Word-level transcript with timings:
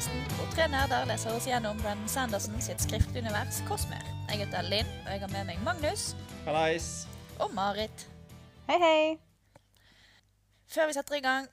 podkasten 0.00 0.36
hvor 0.36 0.46
tre 0.54 0.64
nerder 0.72 1.04
leser 1.04 1.34
oss 1.36 1.44
gjennom 1.44 1.76
Brennan 1.82 2.08
Sanderson 2.08 2.60
sitt 2.64 2.80
skriftunivers 2.80 3.58
Kosmer. 3.68 4.00
Jeg 4.30 4.46
heter 4.46 4.64
Linn, 4.64 4.88
og 5.04 5.10
jeg 5.12 5.20
har 5.20 5.28
med 5.28 5.44
meg 5.44 5.60
Magnus 5.60 6.14
Hallais. 6.46 7.06
og 7.38 7.52
Marit. 7.52 8.06
Hei, 8.68 8.78
hei. 8.80 9.18
Før 10.72 10.86
vi 10.86 10.96
setter 10.96 11.18
i 11.18 11.20
gang, 11.20 11.48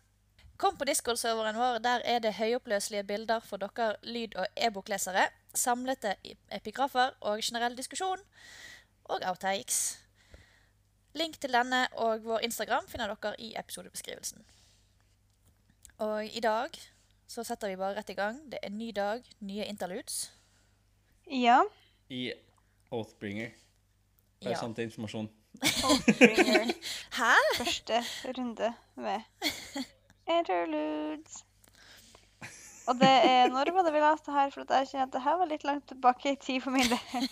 kom 0.58 0.78
på 0.78 0.88
Discord-serveren 0.88 1.60
vår. 1.60 1.82
Der 1.84 2.00
er 2.06 2.20
det 2.20 2.34
høyoppløselige 2.40 3.04
bilder 3.04 3.40
for 3.40 3.58
dere 3.58 3.96
lyd- 4.04 4.40
og 4.40 4.48
e-boklesere. 4.56 5.28
Samlete 5.54 6.16
epigrafer 6.52 7.18
og 7.22 7.40
generell 7.44 7.78
diskusjon. 7.78 8.20
Og 9.04 9.20
outtakes. 9.28 10.00
Link 11.16 11.42
til 11.42 11.52
denne 11.52 11.88
og 11.92 12.24
vår 12.24 12.48
Instagram 12.48 12.88
finner 12.88 13.12
dere 13.12 13.36
i 13.40 13.56
episodebeskrivelsen. 13.60 14.46
Og 15.98 16.26
i 16.26 16.40
dag 16.40 16.70
så 17.28 17.44
setter 17.44 17.70
vi 17.72 17.78
bare 17.80 17.98
rett 18.00 18.10
i 18.10 18.18
gang. 18.18 18.38
Det 18.52 18.60
er 18.62 18.68
en 18.70 18.78
ny 18.80 18.92
dag, 18.96 19.24
nye 19.44 19.66
interludes. 19.68 20.32
Ja. 21.32 21.62
I 22.10 22.32
Oathbringer. 22.92 23.52
Bare 24.44 24.54
Ja. 24.54 24.60
sånn 24.62 24.76
til 24.78 24.88
informasjon. 24.88 25.28
Oathbringer. 25.62 26.72
Hæ? 27.20 27.34
Første 27.58 28.00
runde 28.38 28.74
med 28.96 29.22
interludes. 30.28 31.44
Og 32.88 32.96
det 33.02 33.10
er 33.28 33.50
Når 33.52 33.72
var 33.76 33.84
det 33.84 33.92
vi 33.94 34.00
leste 34.00 34.32
her? 34.32 34.50
For 34.54 34.64
jeg 34.70 34.88
kjenner 34.88 35.08
at 35.10 35.14
det 35.18 35.22
her 35.26 35.38
var 35.42 35.50
litt 35.50 35.64
langt 35.68 35.88
tilbake 35.92 36.32
i 36.32 36.38
tid 36.40 36.62
for 36.64 36.72
min 36.72 36.88
del. 36.88 37.28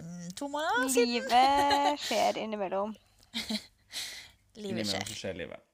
Mm, 0.00 0.30
to 0.38 0.48
måneder 0.48 0.88
siden. 0.88 1.12
Livet 1.18 2.00
skjer 2.00 2.38
innimellom. 2.40 2.94
Livet 4.56 4.86
skjer. 4.88 5.02
Innimellom 5.04 5.18
skjer 5.20 5.36
livet. 5.36 5.66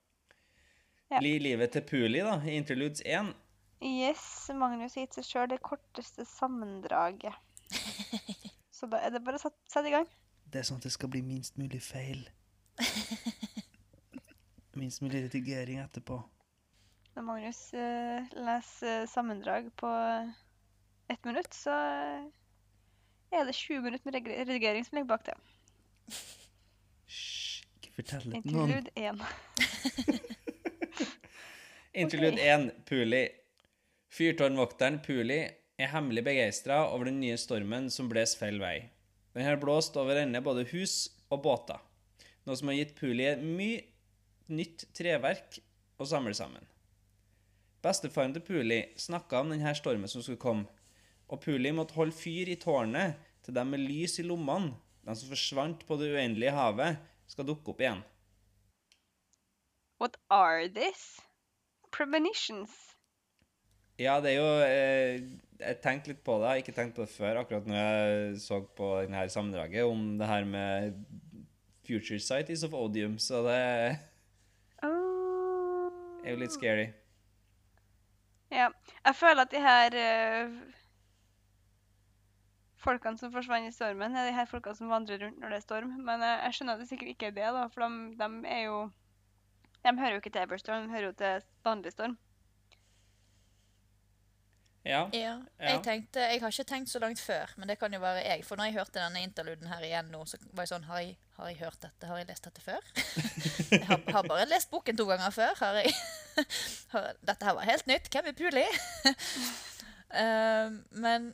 Ja. 1.07 1.21
Li 1.23 1.37
livet 1.39 1.71
til 1.71 1.85
Puli, 1.87 2.19
da, 2.19 2.35
i 2.43 2.57
Interludes 2.59 2.99
1. 3.05 3.29
Yes, 3.85 4.23
Magnus 4.57 4.95
har 4.97 5.05
gitt 5.05 5.17
seg 5.19 5.27
sjøl 5.27 5.51
det 5.51 5.59
korteste 5.63 6.25
sammendraget. 6.27 7.35
Så 8.77 8.89
da 8.91 8.99
er 9.05 9.13
det 9.13 9.21
bare 9.25 9.39
å 9.39 9.41
sette 9.41 9.71
sette 9.71 9.91
i 9.91 9.93
gang. 9.93 10.07
Det 10.47 10.61
er 10.61 10.67
sånn 10.67 10.81
at 10.81 10.87
det 10.87 10.93
skal 10.95 11.11
bli 11.13 11.21
minst 11.25 11.59
mulig 11.59 11.79
feil. 11.85 12.25
minst 14.79 15.03
mulig 15.03 15.23
redigering 15.27 15.81
etterpå. 15.83 16.19
Når 17.17 17.25
Magnus 17.25 17.61
uh, 17.73 18.27
leser 18.37 19.07
sammendrag 19.09 19.69
på 19.79 19.89
ett 21.09 21.23
minutt, 21.25 21.55
så 21.55 21.73
er 23.31 23.47
det 23.47 23.55
20 23.55 23.85
minutter 23.85 24.11
med 24.11 24.27
redigering 24.27 24.85
som 24.85 24.99
ligger 24.99 25.13
bak 25.13 25.23
det. 25.29 25.37
Hysj, 27.07 27.63
ikke 27.79 27.95
fortell 28.01 28.27
det 28.27 28.43
til 28.43 28.57
noen. 28.57 28.75
Interlude 28.75 30.27
1. 30.35 30.36
Interlude 31.97 32.37
Ok. 32.37 32.39
1, 32.39 32.71
Puli. 32.85 33.23
Fyrtårnvokteren 34.13 34.99
Puli 35.01 35.39
er 35.77 35.89
hemmelig 35.89 36.21
begeistra 36.27 36.83
over 36.91 37.09
den 37.09 37.19
nye 37.23 37.37
stormen 37.41 37.87
som 37.89 38.05
bles 38.11 38.35
feil 38.37 38.59
vei. 38.61 38.91
Den 39.33 39.45
har 39.47 39.57
blåst 39.57 39.97
over 39.97 40.19
ende 40.21 40.41
både 40.45 40.67
hus 40.69 41.07
og 41.33 41.41
båter, 41.41 41.81
noe 42.45 42.57
som 42.57 42.69
har 42.69 42.77
gitt 42.77 42.93
Puli 42.99 43.31
mye 43.41 43.81
nytt 44.53 44.85
treverk 44.93 45.57
å 45.97 46.05
samle 46.05 46.37
sammen. 46.37 46.69
Bestefaren 47.81 48.35
til 48.35 48.45
Puli 48.45 48.79
snakka 49.01 49.41
om 49.41 49.55
denne 49.55 49.73
stormen 49.77 50.11
som 50.11 50.21
skulle 50.21 50.41
komme, 50.41 50.69
og 51.27 51.41
Puli 51.41 51.73
måtte 51.73 51.97
holde 51.97 52.15
fyr 52.15 52.53
i 52.53 52.59
tårnet 52.61 53.17
til 53.45 53.57
dem 53.57 53.73
med 53.73 53.81
lys 53.81 54.19
i 54.21 54.27
lommene, 54.27 54.75
de 55.01 55.15
som 55.17 55.33
forsvant 55.33 55.81
på 55.87 55.97
det 55.97 56.13
uendelige 56.13 56.53
havet, 56.53 57.01
skal 57.25 57.49
dukke 57.49 57.73
opp 57.73 57.81
igjen. 57.81 58.05
What 59.97 60.21
are 60.29 60.69
this? 60.69 61.17
Premonitions. 61.91 62.73
Ja, 63.97 64.19
det 64.21 64.35
er 64.35 64.37
jo 64.37 64.49
eh, 64.61 65.21
Jeg 65.59 65.79
tenkte 65.81 66.11
litt 66.11 66.21
på 66.25 66.35
det. 66.37 66.43
Jeg 66.45 66.49
har 66.51 66.61
ikke 66.61 66.75
tenkt 66.77 66.95
på 66.97 67.01
det 67.05 67.09
før, 67.15 67.39
akkurat 67.41 67.65
når 67.65 67.79
jeg 67.79 68.37
så 68.43 68.59
på 68.77 68.91
denne 69.01 69.23
sammendraget 69.33 69.87
om 69.89 70.03
det 70.19 70.27
her 70.29 70.45
med 70.45 70.99
Future 71.87 72.19
sighties 72.19 72.63
of 72.67 72.73
Odium, 72.77 73.17
så 73.17 73.41
det 73.47 73.61
Oh. 74.83 75.87
er 76.23 76.33
jo 76.35 76.41
litt 76.43 76.53
scary. 76.53 76.89
Ja. 78.51 78.67
Jeg 79.05 79.15
føler 79.15 79.41
at 79.47 79.51
de 79.51 79.61
her 79.63 79.95
eh, 79.97 80.51
folkene 82.83 83.17
som 83.19 83.31
forsvant 83.33 83.67
i 83.67 83.73
stormen, 83.75 84.15
er 84.15 84.29
de 84.29 84.35
her 84.35 84.47
folkene 84.47 84.77
som 84.77 84.91
vandrer 84.91 85.23
rundt 85.25 85.41
når 85.41 85.55
det 85.55 85.59
er 85.61 85.65
storm. 85.65 85.95
Men 86.05 86.21
eh, 86.21 86.43
jeg 86.45 86.57
skjønner 86.59 86.77
at 86.77 86.83
det 86.83 86.89
sikkert 86.91 87.13
ikke 87.15 87.31
er 87.31 87.37
det, 87.39 87.49
da, 87.57 87.65
for 87.73 87.87
de, 87.87 88.13
de 88.19 88.29
er 88.53 88.63
jo 88.67 88.77
De 89.85 89.93
hører 89.99 90.17
jo 90.17 90.21
ikke 90.21 90.33
til 90.33 90.41
Everstorm, 90.41 90.87
de 90.87 90.95
hører 90.95 91.11
jo 91.11 91.17
til 91.19 91.45
vanlig 91.65 91.91
storm. 91.91 92.17
Ja. 94.87 95.01
Ja, 95.11 95.33
jeg 95.59 95.81
tenkte, 95.83 96.21
jeg 96.23 96.39
har 96.39 96.53
ikke 96.53 96.63
tenkt 96.63 96.89
så 96.89 96.99
langt 97.03 97.19
før, 97.19 97.51
men 97.57 97.67
det 97.67 97.75
kan 97.79 97.93
jo 97.93 97.99
være 97.99 98.21
jeg. 98.23 98.43
For 98.47 98.55
når 98.55 98.69
jeg 98.69 98.77
hørte 98.77 99.01
denne 99.01 99.23
interluden 99.25 99.67
her 99.67 99.83
igjen 99.83 100.11
nå, 100.13 100.21
så 100.25 100.39
var 100.53 100.63
jeg 100.63 100.71
sånn 100.71 100.87
Har 100.87 101.01
jeg, 101.03 101.17
har 101.35 101.49
jeg 101.51 101.59
hørt 101.59 101.81
dette? 101.83 102.07
Har 102.07 102.21
jeg 102.21 102.29
lest 102.29 102.47
dette 102.47 102.63
før? 102.63 102.87
jeg 103.73 103.83
har, 103.89 103.99
har 104.15 104.29
bare 104.29 104.47
lest 104.47 104.71
boken 104.71 104.97
to 104.97 105.07
ganger 105.09 105.35
før. 105.35 105.59
Har 105.59 105.81
jeg 105.81 105.91
har, 106.93 107.09
Dette 107.19 107.49
her 107.49 107.57
var 107.59 107.67
helt 107.67 107.91
nytt. 107.91 108.07
Hvem 108.13 108.31
er 108.31 108.37
Puli? 108.39 108.63
uh, 110.15 110.71
men 111.05 111.33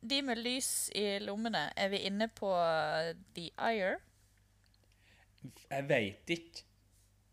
de 0.00 0.22
med 0.24 0.44
lys 0.44 0.90
i 0.96 1.06
lommene, 1.24 1.70
er 1.76 1.92
vi 1.92 2.04
inne 2.08 2.28
på 2.28 2.52
The 3.36 3.48
Ire? 3.56 3.96
Jeg 5.70 5.88
veit 5.88 6.36
ikke. 6.36 6.66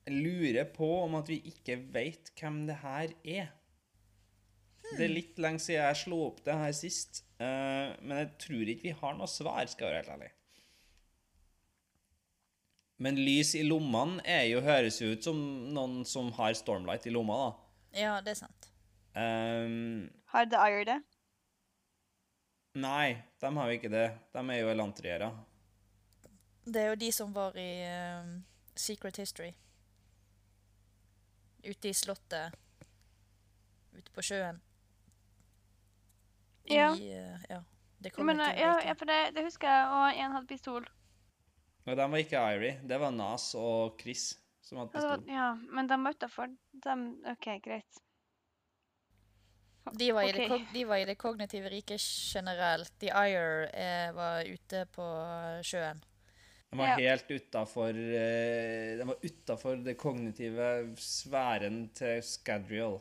Lurer 0.08 0.68
på 0.72 0.88
om 1.04 1.18
at 1.20 1.30
vi 1.32 1.42
ikke 1.50 1.80
veit 1.94 2.32
hvem 2.40 2.66
det 2.70 2.80
her 2.84 3.14
er. 3.24 3.54
Det 4.88 5.04
er 5.04 5.12
litt 5.12 5.40
lenge 5.42 5.60
siden 5.60 5.84
jeg 5.84 6.00
slo 6.00 6.22
opp 6.30 6.40
det 6.46 6.56
her 6.56 6.74
sist, 6.76 7.26
uh, 7.42 7.92
men 8.00 8.22
jeg 8.22 8.30
tror 8.46 8.72
ikke 8.72 8.88
vi 8.88 8.96
har 9.02 9.18
noe 9.18 9.28
svar, 9.28 9.66
skal 9.68 9.90
jeg 9.90 9.94
være 9.94 10.04
helt 10.04 10.14
ærlig. 10.16 10.32
Men 13.04 13.20
lys 13.20 13.52
i 13.60 13.66
lommene 13.68 14.24
er 14.26 14.48
jo, 14.50 14.64
høres 14.66 15.02
jo 15.02 15.12
ut 15.14 15.28
som 15.28 15.38
noen 15.76 16.02
som 16.08 16.32
har 16.40 16.56
Stormlight 16.58 17.06
i 17.06 17.14
lomma, 17.14 17.38
da. 17.44 17.52
Ja, 17.98 18.16
det 18.24 18.34
er 18.34 18.40
sant. 18.40 18.72
Um, 19.18 20.08
Har 20.34 20.50
The 20.50 20.64
Ire 20.70 20.86
det? 20.86 20.98
nei, 22.78 23.18
de 23.42 23.50
har 23.58 23.70
jo 23.70 23.78
ikke 23.78 23.90
det. 23.90 24.08
De 24.34 24.42
er 24.54 24.60
jo 24.62 24.70
elantriere. 24.70 25.32
Det 26.66 26.82
er 26.82 26.92
jo 26.92 27.00
de 27.02 27.12
som 27.16 27.32
var 27.34 27.56
i 27.58 27.70
um, 28.22 28.44
Secret 28.76 29.18
History. 29.18 29.54
Ute 31.68 31.90
i 31.92 31.94
slottet. 31.94 32.56
Ute 33.98 34.14
på 34.16 34.24
sjøen. 34.24 34.62
Ja. 36.68 36.92
Uh, 36.94 37.44
ja. 37.50 37.62
Det 37.98 38.12
Men, 38.22 38.40
ikke 38.40 38.60
ja, 38.60 38.74
ja, 38.86 38.94
for 38.94 39.10
det, 39.10 39.22
det 39.36 39.44
husker 39.48 39.68
jeg, 39.72 39.86
og 39.90 40.20
én 40.22 40.36
hadde 40.36 40.48
pistol. 40.48 40.86
Nei, 41.88 41.96
de 41.98 42.06
var 42.12 42.22
ikke 42.22 42.42
Irie. 42.54 42.76
Det 42.86 43.00
var 43.02 43.14
Nas 43.16 43.54
og 43.58 43.98
Chris 44.02 44.36
som 44.62 44.82
hadde 44.84 45.02
var- 45.02 45.16
pistol. 45.18 45.32
Ja, 45.34 45.48
men 45.56 45.90
de 45.90 45.98
var 46.04 46.14
utafor. 46.14 46.54
OK, 47.34 47.48
greit. 47.64 48.04
De 49.98 50.12
var, 50.12 50.28
i 50.28 50.32
det, 50.36 50.68
de 50.74 50.84
var 50.86 51.00
i 51.00 51.06
det 51.08 51.16
kognitive 51.18 51.70
riket 51.72 52.02
generelt. 52.04 52.92
The 53.00 53.08
Ire 53.08 53.70
eh, 53.72 54.12
var 54.12 54.44
ute 54.44 54.86
på 54.92 55.06
sjøen. 55.64 56.02
De 56.70 56.78
var 56.80 56.88
Ja. 56.88 56.96
helt 56.96 57.32
utafor 57.32 57.94
De 57.94 59.04
var 59.08 59.16
utafor 59.22 59.76
det 59.84 59.98
kognitive 59.98 60.96
sfæren 60.98 61.90
til 61.94 62.24
Scadrial. 62.24 63.00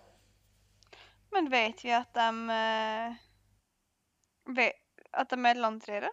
Men 1.32 1.50
vet 1.50 1.84
vi 1.84 1.90
at 1.90 2.12
de 2.14 2.28
eh, 2.54 3.16
At 5.12 5.30
de 5.30 5.36
er 5.48 5.54
landtriere? 5.54 6.10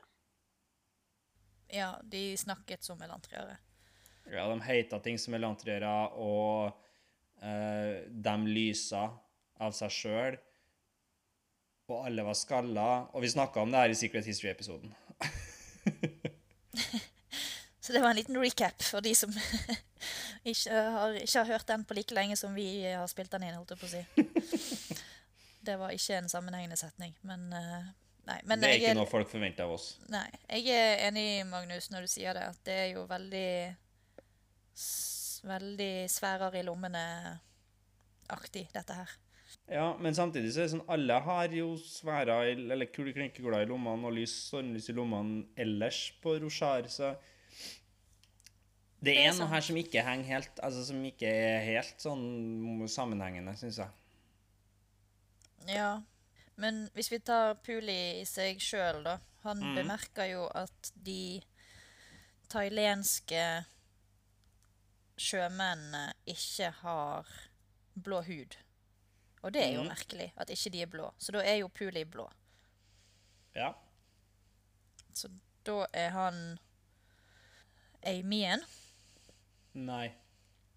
Ja, 1.73 1.95
de 2.03 2.37
snakket 2.37 2.83
som 2.83 3.01
elantriere. 3.01 3.57
Ja, 4.31 4.47
de 4.47 4.61
heita 4.63 4.99
ting 5.03 5.17
som 5.19 5.33
elantriere, 5.33 5.89
og 6.15 6.69
uh, 7.41 7.95
de 8.07 8.35
lysa 8.47 9.07
av 9.59 9.73
seg 9.75 9.91
sjøl. 9.91 10.37
Og 11.89 12.05
alle 12.07 12.23
var 12.23 12.37
skalla. 12.37 12.87
Og 13.13 13.25
vi 13.25 13.33
snakka 13.33 13.61
om 13.65 13.73
det 13.73 13.81
her 13.81 13.93
i 13.93 13.97
Secret 13.97 14.29
History-episoden. 14.29 14.93
Så 17.83 17.91
det 17.91 17.99
var 17.99 18.13
en 18.13 18.15
liten 18.15 18.37
recap 18.39 18.83
for 18.87 19.03
de 19.03 19.11
som 19.17 19.31
ikke, 20.51 20.71
har, 20.71 21.17
ikke 21.19 21.41
har 21.41 21.49
hørt 21.51 21.67
den 21.67 21.83
på 21.83 21.97
like 21.97 22.15
lenge 22.15 22.37
som 22.39 22.55
vi 22.55 22.67
har 22.85 23.09
spilt 23.11 23.33
den 23.33 23.43
inn, 23.49 23.57
holdt 23.59 23.75
jeg 23.75 23.81
på 23.81 23.89
å 23.89 23.95
si. 23.97 25.01
Det 25.63 25.77
var 25.79 25.93
ikke 25.95 26.17
en 26.19 26.27
sammenhengende 26.27 26.75
setning, 26.75 27.13
men 27.23 27.45
eh, 27.55 27.91
Nei. 28.27 28.37
Men 28.47 28.61
det 28.61 28.69
er 28.69 28.77
ikke 28.79 28.95
noe 28.95 29.09
folk 29.11 29.27
forventer 29.31 29.65
av 29.65 29.73
oss. 29.75 29.87
Nei. 30.11 30.27
Jeg 30.47 30.71
er 30.71 31.01
enig, 31.09 31.43
Magnus, 31.47 31.89
når 31.91 32.05
du 32.05 32.11
sier 32.11 32.35
det, 32.37 32.45
at 32.53 32.61
det 32.67 32.77
er 32.85 32.89
jo 32.95 33.07
veldig 33.09 33.49
Veldig 35.43 36.07
sfærer 36.07 36.55
i 36.55 36.61
lommene-aktig, 36.63 38.61
dette 38.71 38.95
her. 38.95 39.09
Ja, 39.67 39.89
men 39.99 40.15
samtidig 40.15 40.53
så 40.53 40.61
er 40.61 40.69
det 40.69 40.73
sånn 40.77 40.85
alle 40.95 41.17
har 41.25 41.51
jo 41.51 41.73
sværer 41.83 42.53
eller 42.53 42.87
kule 42.95 43.11
i 43.11 43.67
lommene 43.67 44.07
og 44.07 44.15
lys, 44.15 44.37
stormlys 44.47 44.87
i 44.87 44.95
lommene 44.95 45.43
ellers 45.59 45.99
på 46.23 46.37
Roshar, 46.39 46.87
så 46.87 47.11
Det 49.03 49.11
Det 49.11 49.17
er 49.19 49.29
er 49.33 49.35
noe 49.35 49.51
her 49.51 49.63
som 49.65 49.75
ikke 49.75 50.03
henger 50.05 50.29
helt 50.31 50.59
Altså 50.63 50.85
som 50.87 51.01
ikke 51.03 51.27
er 51.27 51.65
helt 51.65 51.99
sånn 51.99 52.87
sammenhengende, 52.87 53.51
syns 53.59 53.81
jeg. 53.83 53.89
Ja. 55.67 56.01
Men 56.55 56.85
hvis 56.93 57.11
vi 57.11 57.19
tar 57.19 57.57
Puli 57.65 58.21
i 58.21 58.25
seg 58.29 58.61
sjøl, 58.63 59.03
da. 59.03 59.17
Han 59.43 59.59
Mm. 59.59 59.75
bemerker 59.75 60.25
jo 60.31 60.47
at 60.55 60.91
de 60.95 61.41
thailandske 62.49 63.65
sjømennene 65.17 66.13
ikke 66.25 66.69
har 66.71 67.27
blå 68.03 68.21
hud. 68.21 68.55
Og 69.43 69.53
det 69.53 69.63
er 69.65 69.73
jo 69.75 69.83
mm. 69.83 69.89
merkelig 69.91 70.29
at 70.37 70.49
ikke 70.49 70.69
de 70.69 70.81
er 70.81 70.91
blå. 70.91 71.09
Så 71.17 71.31
da 71.35 71.41
er 71.43 71.55
jo 71.59 71.67
Puli 71.67 72.05
blå. 72.05 72.29
Ja. 73.55 73.73
Så 75.13 75.29
da 75.65 75.85
er 75.93 76.09
han 76.15 76.59
Amien. 78.03 78.63
Nei. 79.73 80.11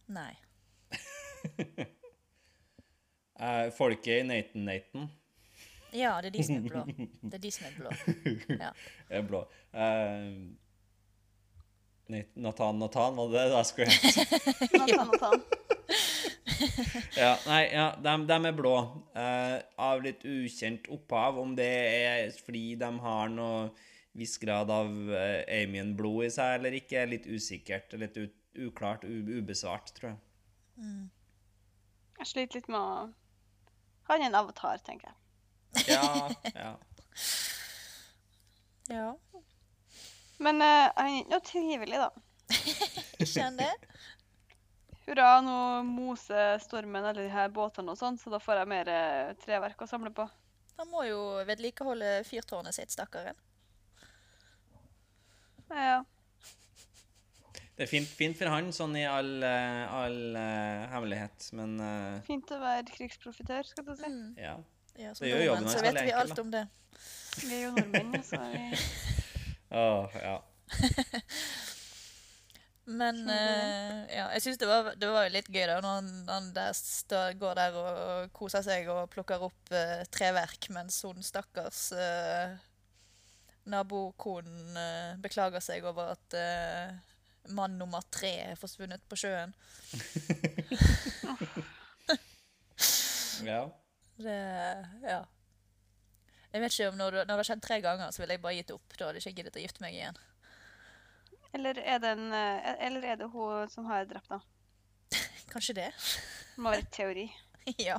Nei. 0.07 0.33
Eh, 3.37 3.71
folket 3.77 4.09
i 4.09 4.23
Nathan 4.25 4.65
Nathan 4.65 5.11
Ja, 5.93 6.15
det 6.25 6.31
er 6.31 6.33
de 6.39 6.45
som 6.45 6.55
er 6.57 6.69
blå. 6.71 6.85
Det 7.31 7.35
er 7.37 7.43
de 7.43 7.51
som 7.53 7.67
er 7.69 7.75
blå. 7.77 7.91
Ja. 8.49 8.71
er 9.19 9.27
blå. 9.29 9.43
Uh, 9.77 10.57
Nathan, 12.09 12.41
Nathan 12.47 12.79
Nathan, 12.81 13.17
var 13.17 13.29
det 13.35 13.43
det 13.45 13.59
jeg 13.59 13.67
skulle 13.67 13.91
hete? 13.93 14.25
Nathan, 14.79 15.13
Nathan. 15.13 15.45
Ja, 17.17 17.35
nei, 17.45 17.61
ja, 17.75 17.87
de, 18.01 18.37
er 18.49 18.57
blå. 18.57 18.75
Uh, 19.17 19.59
av 19.85 20.01
litt 20.05 20.25
ukjent 20.25 20.89
opphav. 20.93 21.37
Om 21.41 21.55
det 21.59 21.69
er 21.69 22.33
fordi 22.41 22.71
de 22.81 22.91
har 23.05 23.29
noe 23.33 23.69
viss 24.17 24.39
grad 24.41 24.73
av 24.73 24.89
uh, 24.89 25.45
Amien-blod 25.45 26.25
i 26.29 26.33
seg 26.33 26.59
eller 26.59 26.81
ikke, 26.81 27.03
er 27.03 27.13
litt 27.13 27.29
usikkert. 27.29 27.97
Litt 28.01 28.17
ut, 28.17 28.37
uklart, 28.59 29.05
ubesvart, 29.05 29.93
tror 29.97 30.13
jeg. 30.13 30.19
Jeg 32.17 32.31
sliter 32.31 32.61
litt 32.61 32.69
med 32.73 32.81
å 32.81 33.07
Han 34.09 34.23
er 34.23 34.29
en 34.29 34.39
avatar, 34.39 34.79
tenker 34.87 35.11
jeg. 35.11 35.17
Ja, 35.91 36.29
ja. 36.55 36.73
ja. 38.93 39.09
Men 40.39 40.63
uh, 40.63 40.93
han 40.95 41.11
er 41.11 41.19
ikke 41.19 41.33
noe 41.33 41.45
trivelig, 41.45 41.99
da. 42.01 42.11
Ikke 43.25 43.43
han 43.43 43.59
det? 43.59 43.73
Hurra, 45.07 45.41
nå 45.43 45.59
moser 45.89 46.61
stormen 46.63 47.05
alle 47.05 47.25
de 47.27 47.33
her 47.33 47.51
båtene 47.55 47.95
og 47.95 47.99
sånn, 47.99 48.19
så 48.21 48.31
da 48.31 48.41
får 48.43 48.63
jeg 48.63 48.71
mer 48.71 48.91
uh, 48.91 49.35
treverk 49.43 49.83
å 49.83 49.91
samle 49.91 50.13
på. 50.15 50.27
Han 50.77 50.91
må 50.93 51.07
jo 51.09 51.21
vedlikeholde 51.49 52.21
fyrtårnet 52.29 52.77
sitt, 52.77 52.93
stakkaren. 52.93 53.39
Ja, 55.73 56.05
Det 57.77 57.85
er 57.85 57.91
fint, 57.91 58.09
fint 58.09 58.33
for 58.39 58.49
han, 58.49 58.71
sånn 58.73 58.95
i 58.97 59.03
all, 59.05 59.43
eh, 59.45 59.83
all 59.93 60.15
uh, 60.33 60.87
hemmelighet, 60.95 61.51
men 61.59 61.75
uh, 61.77 62.23
Fint 62.25 62.49
å 62.57 62.59
være 62.63 62.87
krigsprofitør, 62.89 63.67
skal 63.69 63.85
du 63.85 63.91
si. 63.99 64.09
Mm. 64.09 64.31
ja. 64.41 64.55
Ja, 64.97 65.11
Det 65.13 65.29
gjør 65.29 65.43
jobben 65.45 65.67
hans 65.67 65.75
så 65.77 65.83
veldig 65.85 65.93
vet 65.93 66.01
vi 66.07 66.13
enkel, 66.15 66.31
alt 66.31 66.39
om 66.41 66.49
det. 66.55 66.63
Vi 67.45 67.51
er 67.53 67.61
jo 67.67 67.73
nordmenn, 67.77 68.17
så 68.25 68.39
vi 68.41 68.63
Åh, 69.77 70.09
ja. 70.23 70.39
Men 72.97 73.19
eh, 73.29 74.07
ja, 74.15 74.25
jeg 74.39 74.43
syns 74.47 74.57
det, 74.63 74.69
var- 74.71 74.95
det 74.97 75.09
var 75.11 75.29
litt 75.35 75.51
gøy 75.53 75.67
da, 75.69 75.77
når 75.85 75.93
han, 76.31 76.47
der 76.57 76.73
stå, 76.79 77.21
går 77.37 77.55
der 77.59 77.77
og, 77.77 77.91
og 78.07 78.31
koser 78.41 78.63
seg 78.65 78.89
og 78.95 79.11
plukker 79.13 79.43
opp 79.51 79.69
treverk, 80.15 80.71
mens 80.73 81.03
hun 81.05 81.19
stakkars 81.27 81.91
uh, 81.99 82.55
nabokonen 83.69 84.79
beklager 85.21 85.61
seg 85.67 85.85
over 85.91 86.15
at 86.15 86.39
mann 87.55 87.79
nummer 87.79 88.03
tre 88.11 88.33
er 88.51 88.57
forsvunnet 88.61 89.03
på 89.11 89.17
sjøen. 89.21 89.55
ja. 93.47 93.63
Det 94.17 94.37
Ja. 95.05 95.25
Jeg 96.53 96.61
vet 96.63 96.73
ikke 96.73 96.89
om 96.89 96.97
når, 96.97 97.13
når 97.13 97.25
det 97.29 97.37
har 97.37 97.49
skjedd 97.51 97.63
tre 97.67 97.77
ganger, 97.85 98.11
så 98.15 98.23
ville 98.23 98.33
jeg 98.33 98.41
bare 98.41 98.57
gitt 98.57 98.71
opp. 98.73 98.95
Da 98.97 99.05
hadde 99.09 99.21
jeg 99.21 99.27
ikke 99.27 99.37
giddet 99.43 99.59
å 99.59 99.61
gifte 99.61 99.83
meg 99.85 99.93
igjen. 99.99 100.17
Eller 101.57 101.75
er 101.83 101.99
det, 102.01 102.11
en, 102.17 102.33
eh, 102.33 102.71
eller 102.87 103.03
er 103.05 103.17
det 103.21 103.29
hun 103.33 103.69
som 103.69 103.85
har 103.91 104.07
drept 104.09 104.31
ham? 104.33 104.41
Kanskje 105.53 105.75
det. 105.77 105.91
Det 106.55 106.61
må 106.65 106.73
være 106.73 106.87
et 106.87 106.95
teori. 106.97 107.27
ja. 107.89 107.99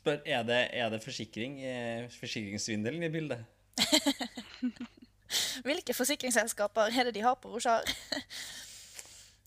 Spør, 0.00 0.18
er 0.24 0.42
det, 0.48 0.62
er 0.80 0.88
det 0.94 1.04
forsikring, 1.04 1.52
eh, 1.60 2.08
forsikringssvindelen 2.20 3.04
i 3.04 3.12
bildet? 3.12 3.44
Hvilke 5.66 5.94
forsikringsselskaper 5.96 6.92
er 6.94 7.08
det 7.08 7.14
de 7.16 7.24
har 7.26 7.38
på 7.40 7.54
det 7.54 7.62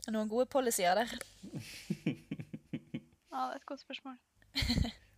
Noen 0.09 0.29
gode 0.31 0.47
policyer 0.49 0.97
der. 1.03 1.11
Ja, 3.29 3.43
det 3.45 3.53
er 3.53 3.59
et 3.61 3.67
godt 3.69 3.83
spørsmål. 3.83 4.15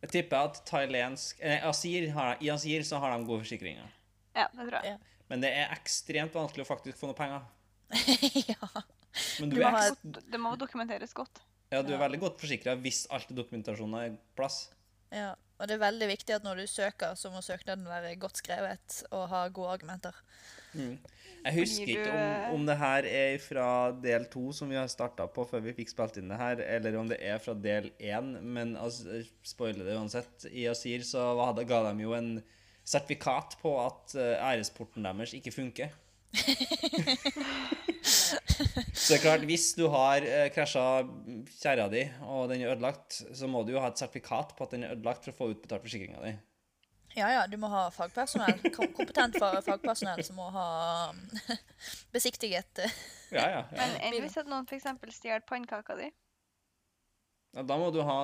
Jeg 0.04 0.10
tipper 0.12 0.44
at 0.50 0.58
thailandsk 0.68 1.40
eh, 1.42 1.64
Asir 1.66 2.10
har, 2.14 2.36
I 2.44 2.50
Asir 2.54 2.84
så 2.86 3.00
har 3.02 3.14
de 3.16 3.24
gode 3.26 3.42
forsikringer. 3.46 3.88
Ja, 4.36 4.46
det 4.52 4.66
tror 4.68 4.76
jeg. 4.84 4.98
Ja. 4.98 5.24
Men 5.32 5.42
det 5.46 5.50
er 5.56 5.72
ekstremt 5.74 6.36
vanskelig 6.36 6.66
å 6.66 6.70
faktisk 6.70 7.00
få 7.00 7.08
noe 7.10 7.18
penger. 7.18 7.48
ja. 8.52 8.68
Men 9.40 9.50
Du 9.50 9.56
du, 9.56 9.62
må 9.64 9.70
er, 9.70 9.78
ha 9.78 9.86
ekst- 9.88 10.20
Det 10.32 10.40
må 10.44 10.52
dokumenteres 10.60 11.16
godt. 11.18 11.40
ja, 11.72 11.80
du 11.82 11.94
er 11.94 11.98
Ja. 11.98 12.02
veldig 12.04 12.20
godt 12.28 12.44
forsikra 12.44 12.76
hvis 12.84 13.06
alt 13.16 13.32
dokumentasjonen 13.36 13.98
er 14.04 14.14
på 14.20 14.44
plass. 14.44 14.60
Ja. 15.12 15.32
Og 15.62 15.68
det 15.70 15.76
er 15.76 15.84
veldig 15.84 16.08
viktig 16.10 16.34
at 16.34 16.46
når 16.46 16.64
du 16.64 16.68
søker, 16.70 17.14
så 17.14 17.30
må 17.30 17.44
søknaden 17.46 17.86
være 17.86 18.16
godt 18.18 18.40
skrevet 18.42 19.04
og 19.14 19.28
ha 19.30 19.44
gode 19.54 19.76
argumenter. 19.76 20.16
Jeg 20.74 21.54
husker 21.54 21.90
ikke 21.90 22.14
om, 22.14 22.56
om 22.56 22.66
det 22.66 22.78
her 22.80 23.06
er 23.10 23.36
fra 23.44 23.68
del 24.02 24.26
to, 24.32 24.48
som 24.58 24.72
vi 24.72 24.80
har 24.80 24.90
starta 24.90 25.28
på 25.30 25.46
før 25.50 25.62
vi 25.68 25.76
fikk 25.78 25.92
spilt 25.94 26.18
inn 26.22 26.32
det 26.32 26.40
her, 26.40 26.64
eller 26.78 26.98
om 26.98 27.10
det 27.12 27.20
er 27.22 27.42
fra 27.44 27.54
del 27.54 27.92
én, 27.98 28.34
men 28.42 28.74
altså, 28.80 29.22
spoiler 29.46 29.86
det 29.86 30.00
uansett. 30.00 30.48
I 30.50 30.66
Asir 30.72 31.06
så 31.06 31.28
hadde, 31.44 31.68
ga 31.70 31.84
de 31.92 32.08
jo 32.08 32.16
en 32.18 32.34
sertifikat 32.88 33.58
på 33.62 33.76
at 33.84 34.16
eh, 34.18 34.38
æresporten 34.54 35.06
deres 35.06 35.36
ikke 35.38 35.54
funker. 35.54 35.94
Så 38.94 39.14
det 39.14 39.18
er 39.18 39.24
klart, 39.26 39.44
hvis 39.50 39.72
du 39.78 39.86
har 39.92 40.24
uh, 40.24 40.46
krasja 40.56 40.86
kjerra 41.60 41.90
di, 41.92 42.06
og 42.24 42.48
den 42.52 42.64
er 42.64 42.74
ødelagt, 42.76 43.20
så 43.36 43.50
må 43.52 43.66
du 43.68 43.74
jo 43.76 43.82
ha 43.84 43.90
et 43.92 44.00
sertifikat 44.00 44.56
på 44.58 44.68
at 44.68 44.76
den 44.76 44.86
er 44.88 44.96
ødelagt 44.96 45.26
for 45.28 45.34
å 45.34 45.38
få 45.40 45.50
utbetalt 45.56 45.84
forsikringa 45.86 46.24
di. 46.24 46.34
Ja, 47.18 47.28
ja, 47.28 47.42
du 47.52 47.58
må 47.60 47.68
ha 47.68 47.90
fagpersonell, 47.92 48.62
kompetent 48.72 49.36
fa- 49.42 49.60
fagpersonell 49.66 50.22
som 50.24 50.38
må 50.40 50.46
ha 50.56 50.68
besiktiget 52.16 52.80
eh, 52.86 52.94
Ja, 53.36 53.44
ja, 53.44 53.50
ja. 53.60 53.64
Men 53.82 53.98
enn 54.00 54.16
hvis 54.24 54.38
at 54.40 54.48
noen 54.48 54.68
f.eks. 54.70 54.88
stjeler 55.18 55.44
pannekaka 55.48 55.98
di? 56.00 56.08
Ja, 57.52 57.66
da 57.68 57.76
må 57.76 57.90
du 57.92 58.00
ha 58.08 58.16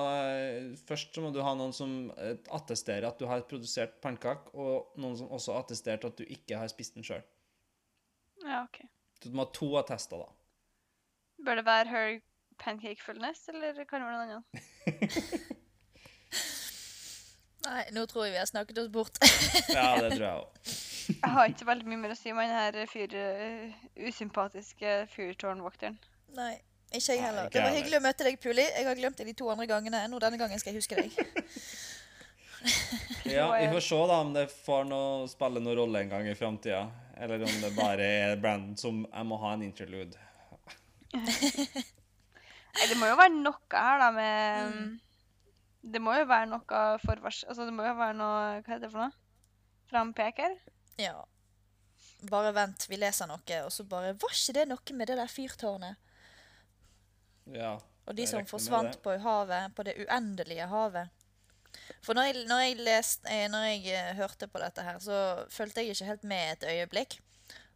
Først 0.88 1.12
så 1.12 1.20
må 1.20 1.34
du 1.36 1.42
ha 1.44 1.52
noen 1.58 1.74
som 1.76 2.08
eh, 2.16 2.38
attesterer 2.56 3.10
at 3.10 3.20
du 3.20 3.26
har 3.28 3.44
produsert 3.50 3.98
pannekake, 4.00 4.54
og 4.56 4.96
noen 4.96 5.18
som 5.20 5.28
også 5.36 5.58
attesterer 5.60 6.08
at 6.08 6.16
du 6.16 6.24
ikke 6.24 6.56
har 6.56 6.72
spist 6.72 6.96
den 6.96 7.04
sjøl. 7.04 7.20
Ja, 8.46 8.62
OK. 8.64 8.80
Så 9.18 9.28
du 9.28 9.36
må 9.36 9.44
ha 9.44 9.52
to 9.52 9.68
attester, 9.76 10.24
da. 10.24 10.32
Bør 11.44 11.60
det 11.60 11.66
være 11.66 11.88
her 11.92 12.18
pancake 12.58 13.02
fullness, 13.02 13.48
eller 13.52 13.84
kan 13.84 14.02
det 14.02 14.08
være 14.08 14.18
noe 14.18 14.24
annet? 14.26 14.44
Nei, 17.68 17.82
nå 17.92 18.04
tror 18.08 18.24
jeg 18.26 18.34
vi 18.36 18.40
har 18.40 18.48
snakket 18.48 18.78
oss 18.84 18.88
bort. 18.92 19.18
Ja, 19.76 19.98
det 20.00 20.16
tror 20.16 20.24
jeg 20.24 20.36
òg. 20.36 20.48
Jeg 21.08 21.30
har 21.32 21.48
ikke 21.48 21.64
veldig 21.64 21.86
mye 21.88 21.98
mer 22.02 22.12
å 22.12 22.16
si 22.18 22.32
om 22.34 22.38
denne 22.42 22.82
fyr, 22.84 23.14
uh, 23.16 23.84
usympatiske 24.10 24.90
fyrtårnvokteren. 25.14 25.94
Nei, 26.36 26.50
ikke 26.92 27.14
jeg 27.14 27.22
heller. 27.24 27.48
Det 27.48 27.62
var 27.64 27.72
hyggelig 27.72 27.96
å 27.96 28.02
møte 28.04 28.26
deg, 28.26 28.36
Puli. 28.42 28.60
Jeg 28.60 28.84
har 28.84 28.98
glemt 28.98 29.16
deg 29.16 29.30
de 29.30 29.34
to 29.38 29.48
andre 29.48 29.64
gangene. 29.70 30.02
Nå 30.12 30.20
denne 30.20 30.36
gangen 30.36 30.60
skal 30.60 30.76
jeg 30.76 30.82
huske 30.82 31.00
deg. 31.00 31.16
Ja, 33.24 33.48
vi 33.56 33.70
får 33.72 33.86
se 33.88 34.02
da 34.12 34.20
om 34.20 34.34
det 34.36 34.44
får 34.52 34.84
noe, 34.90 35.24
spille 35.32 35.64
noen 35.64 35.80
rolle 35.80 36.04
en 36.04 36.12
gang 36.12 36.28
i 36.28 36.36
framtida. 36.36 36.84
Eller 37.16 37.48
om 37.48 37.56
det 37.64 37.72
bare 37.76 38.12
er 38.28 38.36
Brandon 38.36 38.76
som 38.76 39.00
Jeg 39.06 39.28
må 39.32 39.40
ha 39.40 39.56
en 39.56 39.64
interlude. 39.64 40.27
Nei, 41.16 42.86
det 42.90 42.96
må 43.00 43.08
jo 43.08 43.16
være 43.18 43.32
noe 43.32 43.56
her, 43.72 44.02
da, 44.02 44.08
med 44.14 44.98
Det 45.80 46.02
må 46.04 46.12
jo 46.18 46.26
være 46.28 46.50
noe 46.50 46.82
forvars... 47.02 47.42
Altså, 47.48 47.64
det 47.64 47.74
må 47.74 47.86
jo 47.86 47.94
være 47.96 48.16
noe 48.18 48.40
Hva 48.60 48.74
heter 48.74 48.86
det 48.86 48.92
for 48.92 49.06
noe? 49.06 49.14
Frampeker? 49.88 50.56
Ja. 51.00 51.16
Bare 52.28 52.52
vent, 52.52 52.84
vi 52.90 52.98
leser 53.00 53.30
noe, 53.30 53.60
og 53.64 53.72
så 53.72 53.86
bare 53.88 54.16
Var 54.20 54.34
ikke 54.36 54.56
det 54.58 54.66
noe 54.68 54.98
med 54.98 55.10
det 55.10 55.16
der 55.20 55.32
fyrtårnet? 55.32 55.96
Ja. 57.54 57.78
Og 58.08 58.16
de 58.16 58.26
som 58.28 58.44
forsvant 58.48 58.98
på 59.04 59.14
havet, 59.20 59.72
på 59.76 59.84
det 59.84 59.94
uendelige 60.00 60.66
havet. 60.68 61.08
For 62.04 62.16
når 62.16 62.28
jeg, 62.28 62.44
når 62.48 62.62
jeg, 62.64 62.76
lest, 62.84 63.26
eh, 63.30 63.46
når 63.52 63.64
jeg 63.68 63.80
eh, 63.92 64.14
hørte 64.16 64.48
på 64.48 64.60
dette 64.62 64.84
her, 64.84 64.98
så 65.02 65.18
fulgte 65.52 65.84
jeg 65.84 65.96
ikke 65.96 66.08
helt 66.08 66.24
med 66.24 66.52
et 66.52 66.68
øyeblikk. 66.72 67.18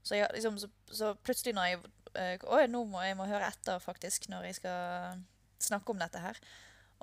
Så, 0.03 0.17
jeg, 0.17 0.31
liksom, 0.35 0.59
så, 0.59 0.69
så 0.93 1.13
plutselig 1.15 1.55
når 1.55 1.65
jeg 1.71 1.83
Oi, 2.17 2.67
nå 2.69 2.83
må 2.91 3.03
jeg 3.05 3.17
må 3.19 3.27
høre 3.31 3.49
etter, 3.49 3.81
faktisk, 3.83 4.29
når 4.33 4.51
jeg 4.51 4.61
skal 4.61 5.23
snakke 5.63 5.95
om 5.95 6.03
dette 6.03 6.21
her. 6.23 6.39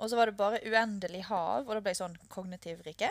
Og 0.00 0.10
så 0.10 0.16
var 0.16 0.30
det 0.30 0.38
bare 0.38 0.62
uendelig 0.64 1.26
hav, 1.28 1.66
og 1.66 1.74
da 1.74 1.80
ble 1.82 1.92
jeg 1.92 2.00
sånn 2.00 2.16
kognitiv 2.32 2.80
rike. 2.86 3.10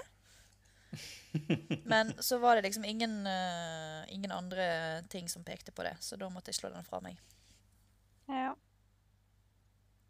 Men 1.92 2.14
så 2.20 2.40
var 2.42 2.58
det 2.58 2.66
liksom 2.66 2.86
ingen, 2.86 3.22
uh, 3.28 4.02
ingen 4.10 4.32
andre 4.34 5.02
ting 5.10 5.30
som 5.30 5.46
pekte 5.46 5.72
på 5.72 5.86
det, 5.86 5.96
så 6.02 6.18
da 6.18 6.30
måtte 6.34 6.50
jeg 6.50 6.62
slå 6.62 6.72
den 6.74 6.88
fra 6.88 7.02
meg. 7.06 7.20
Ja. 8.30 8.56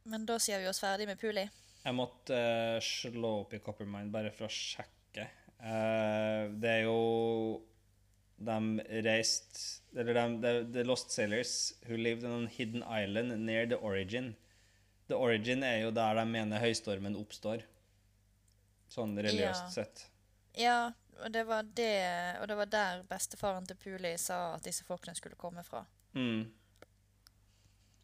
Men 0.10 0.26
da 0.28 0.40
sier 0.42 0.62
vi 0.62 0.70
oss 0.72 0.80
ferdig 0.82 1.08
med 1.10 1.20
Puli. 1.20 1.44
Jeg 1.84 1.96
måtte 1.96 2.36
uh, 2.36 2.80
slå 2.84 3.42
opp 3.44 3.56
i 3.56 3.62
Coppermine 3.64 4.12
bare 4.14 4.32
for 4.36 4.48
å 4.48 4.54
sjekke. 4.54 5.28
Uh, 5.60 6.48
det 6.60 6.78
er 6.78 6.86
jo 6.88 7.00
De 8.40 8.56
reiste 9.04 9.82
Eller 9.98 10.14
de, 10.14 10.24
the, 10.42 10.52
the 10.74 10.84
Lost 10.86 11.12
Sailors 11.12 11.74
who 11.88 11.98
lived 11.98 12.24
on 12.24 12.46
a 12.46 12.50
hidden 12.50 12.84
island 12.84 13.34
near 13.46 13.66
the 13.68 13.76
origin. 13.82 14.36
The 15.10 15.16
origin 15.18 15.64
er 15.64 15.80
jo 15.82 15.92
der 15.92 16.14
de 16.16 16.26
mener 16.30 16.60
høystormen 16.62 17.16
oppstår. 17.18 17.64
Sånn 18.90 19.18
religiøst 19.18 19.66
Ja. 19.66 19.70
sett. 19.74 20.06
Ja, 20.58 20.92
og 21.24 21.32
det 21.34 21.44
var 21.48 21.64
det 21.64 22.38
Og 22.42 22.48
det 22.48 22.56
var 22.58 22.66
der 22.66 23.04
bestefaren 23.10 23.66
til 23.68 23.76
Puli 23.82 24.16
sa 24.18 24.56
at 24.56 24.64
disse 24.64 24.84
folkene 24.86 25.16
skulle 25.16 25.36
komme 25.36 25.64
fra. 25.64 25.84
Mm. 26.14 26.52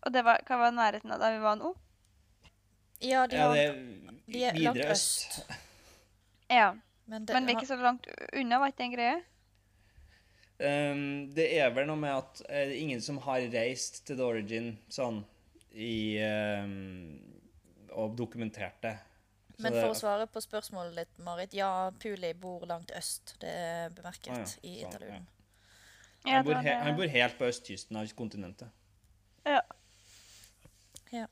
Og 0.05 0.13
det 0.13 0.21
var, 0.25 0.41
hva 0.45 0.57
var 0.57 0.71
nærheten 0.71 1.11
av 1.11 1.19
der 1.19 1.37
vi 1.37 1.39
var 1.45 1.55
nå? 1.61 1.75
Ja, 3.01 3.25
de 3.27 3.35
Ja, 3.35 3.53
det 3.53 3.63
er 3.65 3.73
de 4.27 4.43
er 4.43 4.59
langt 4.59 4.85
øst. 4.85 5.39
øst. 5.39 5.51
Ja. 6.49 6.73
Men, 7.07 7.25
det, 7.25 7.33
Men 7.33 7.45
vi 7.45 7.51
er 7.53 7.57
ikke 7.59 7.67
så 7.67 7.75
langt 7.77 8.07
unna, 8.33 8.57
var 8.59 8.67
ikke 8.67 8.77
det 8.77 8.85
en 8.85 8.93
greie? 8.97 9.23
Um, 10.59 11.33
det 11.35 11.49
er 11.59 11.69
vel 11.75 11.87
noe 11.89 11.99
med 11.99 12.13
at 12.15 12.37
det 12.45 12.59
er 12.61 12.69
ingen 12.79 13.01
som 13.03 13.17
har 13.25 13.43
reist 13.51 14.05
til 14.07 14.15
The 14.15 14.23
Origin 14.23 14.69
sånn 14.87 15.17
i 15.75 16.15
um, 16.23 17.17
Og 17.91 18.13
dokumentert 18.15 18.77
det. 18.83 18.93
Så 19.57 19.63
Men 19.63 19.73
det- 19.73 19.81
for 19.83 19.91
å 19.91 19.99
svare 19.99 20.27
på 20.27 20.41
spørsmålet 20.43 20.95
ditt, 20.95 21.17
Marit. 21.23 21.53
Ja, 21.53 21.91
Puli 21.99 22.33
bor 22.33 22.65
langt 22.67 22.91
øst. 22.95 23.35
Det 23.39 23.49
er 23.49 23.89
bemerket 23.95 24.31
Ah, 24.31 24.39
ja. 24.39 24.45
i 24.63 24.81
Sånn. 24.83 25.27
Ja, 26.25 26.31
han, 26.37 26.45
bor 26.45 26.53
he 26.55 26.73
han 26.73 26.95
bor 26.97 27.07
helt 27.07 27.37
på 27.37 27.45
østkysten 27.47 27.95
av 27.99 28.07
kontinentet. 28.17 28.67
Ja. 29.45 29.61
Ja. 31.13 31.27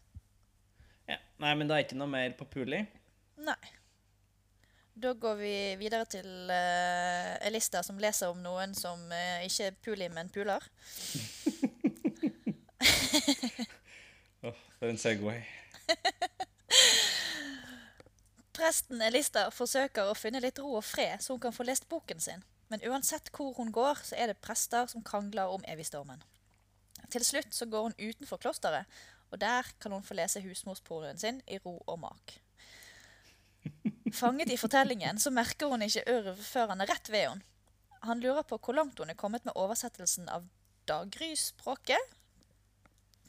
Ja. 1.09 1.17
Nei, 1.39 1.53
men 1.55 1.67
det 1.67 1.75
er 1.75 1.83
ikke 1.83 1.97
noe 1.99 2.07
mer 2.07 2.31
på 2.37 2.45
Puli. 2.45 2.85
Nei. 3.37 3.55
Da 4.93 5.15
går 5.17 5.39
vi 5.39 5.53
videre 5.81 6.05
til 6.05 6.27
uh, 6.51 7.47
Elista, 7.47 7.81
som 7.83 7.97
leser 7.97 8.29
om 8.29 8.43
noen 8.43 8.75
som 8.77 8.99
uh, 9.09 9.45
ikke 9.45 9.71
er 9.71 9.79
Puli, 9.81 10.09
men 10.13 10.29
puler. 10.29 10.69
Det 14.43 14.89
er 14.89 14.91
en 14.91 14.99
Segway. 14.99 15.39
Presten 18.53 19.01
Elista 19.01 19.47
forsøker 19.55 20.11
å 20.11 20.17
finne 20.17 20.41
litt 20.43 20.59
ro 20.59 20.75
og 20.77 20.85
fred, 20.85 21.21
så 21.23 21.33
hun 21.33 21.41
kan 21.41 21.55
få 21.55 21.63
lest 21.65 21.87
boken 21.89 22.19
sin. 22.21 22.43
Men 22.69 22.83
uansett 22.89 23.31
hvor 23.33 23.53
hun 23.57 23.71
går, 23.71 24.03
så 24.03 24.19
er 24.19 24.29
det 24.29 24.41
prester 24.43 24.85
som 24.91 25.05
krangler 25.05 25.55
om 25.55 25.63
evigstormen. 25.71 26.21
Til 27.09 27.25
slutt 27.25 27.55
så 27.55 27.65
går 27.71 27.87
hun 27.87 27.97
utenfor 27.97 28.41
klosteret, 28.43 28.85
og 29.31 29.41
der 29.41 29.71
kan 29.79 29.95
hun 29.95 30.03
få 30.03 30.19
lese 30.19 30.43
husmorsporen 30.43 31.17
sin 31.17 31.41
i 31.47 31.57
ro 31.63 31.79
og 31.87 31.99
mak. 32.03 32.42
Fanget 34.13 34.51
i 34.53 34.57
fortellingen 34.59 35.19
så 35.19 35.31
merker 35.33 35.71
hun 35.71 35.81
ikke 35.85 36.05
Ørv 36.11 36.41
før 36.43 36.73
han 36.73 36.83
er 36.83 36.91
rett 36.91 37.09
ved 37.09 37.27
henne. 37.27 37.47
Han 38.03 38.19
lurer 38.19 38.43
på 38.43 38.59
hvor 38.59 38.75
langt 38.75 38.99
hun 38.99 39.09
er 39.09 39.17
kommet 39.19 39.45
med 39.47 39.55
oversettelsen 39.55 40.27
av 40.29 40.43
Dagry-språket. 40.89 42.11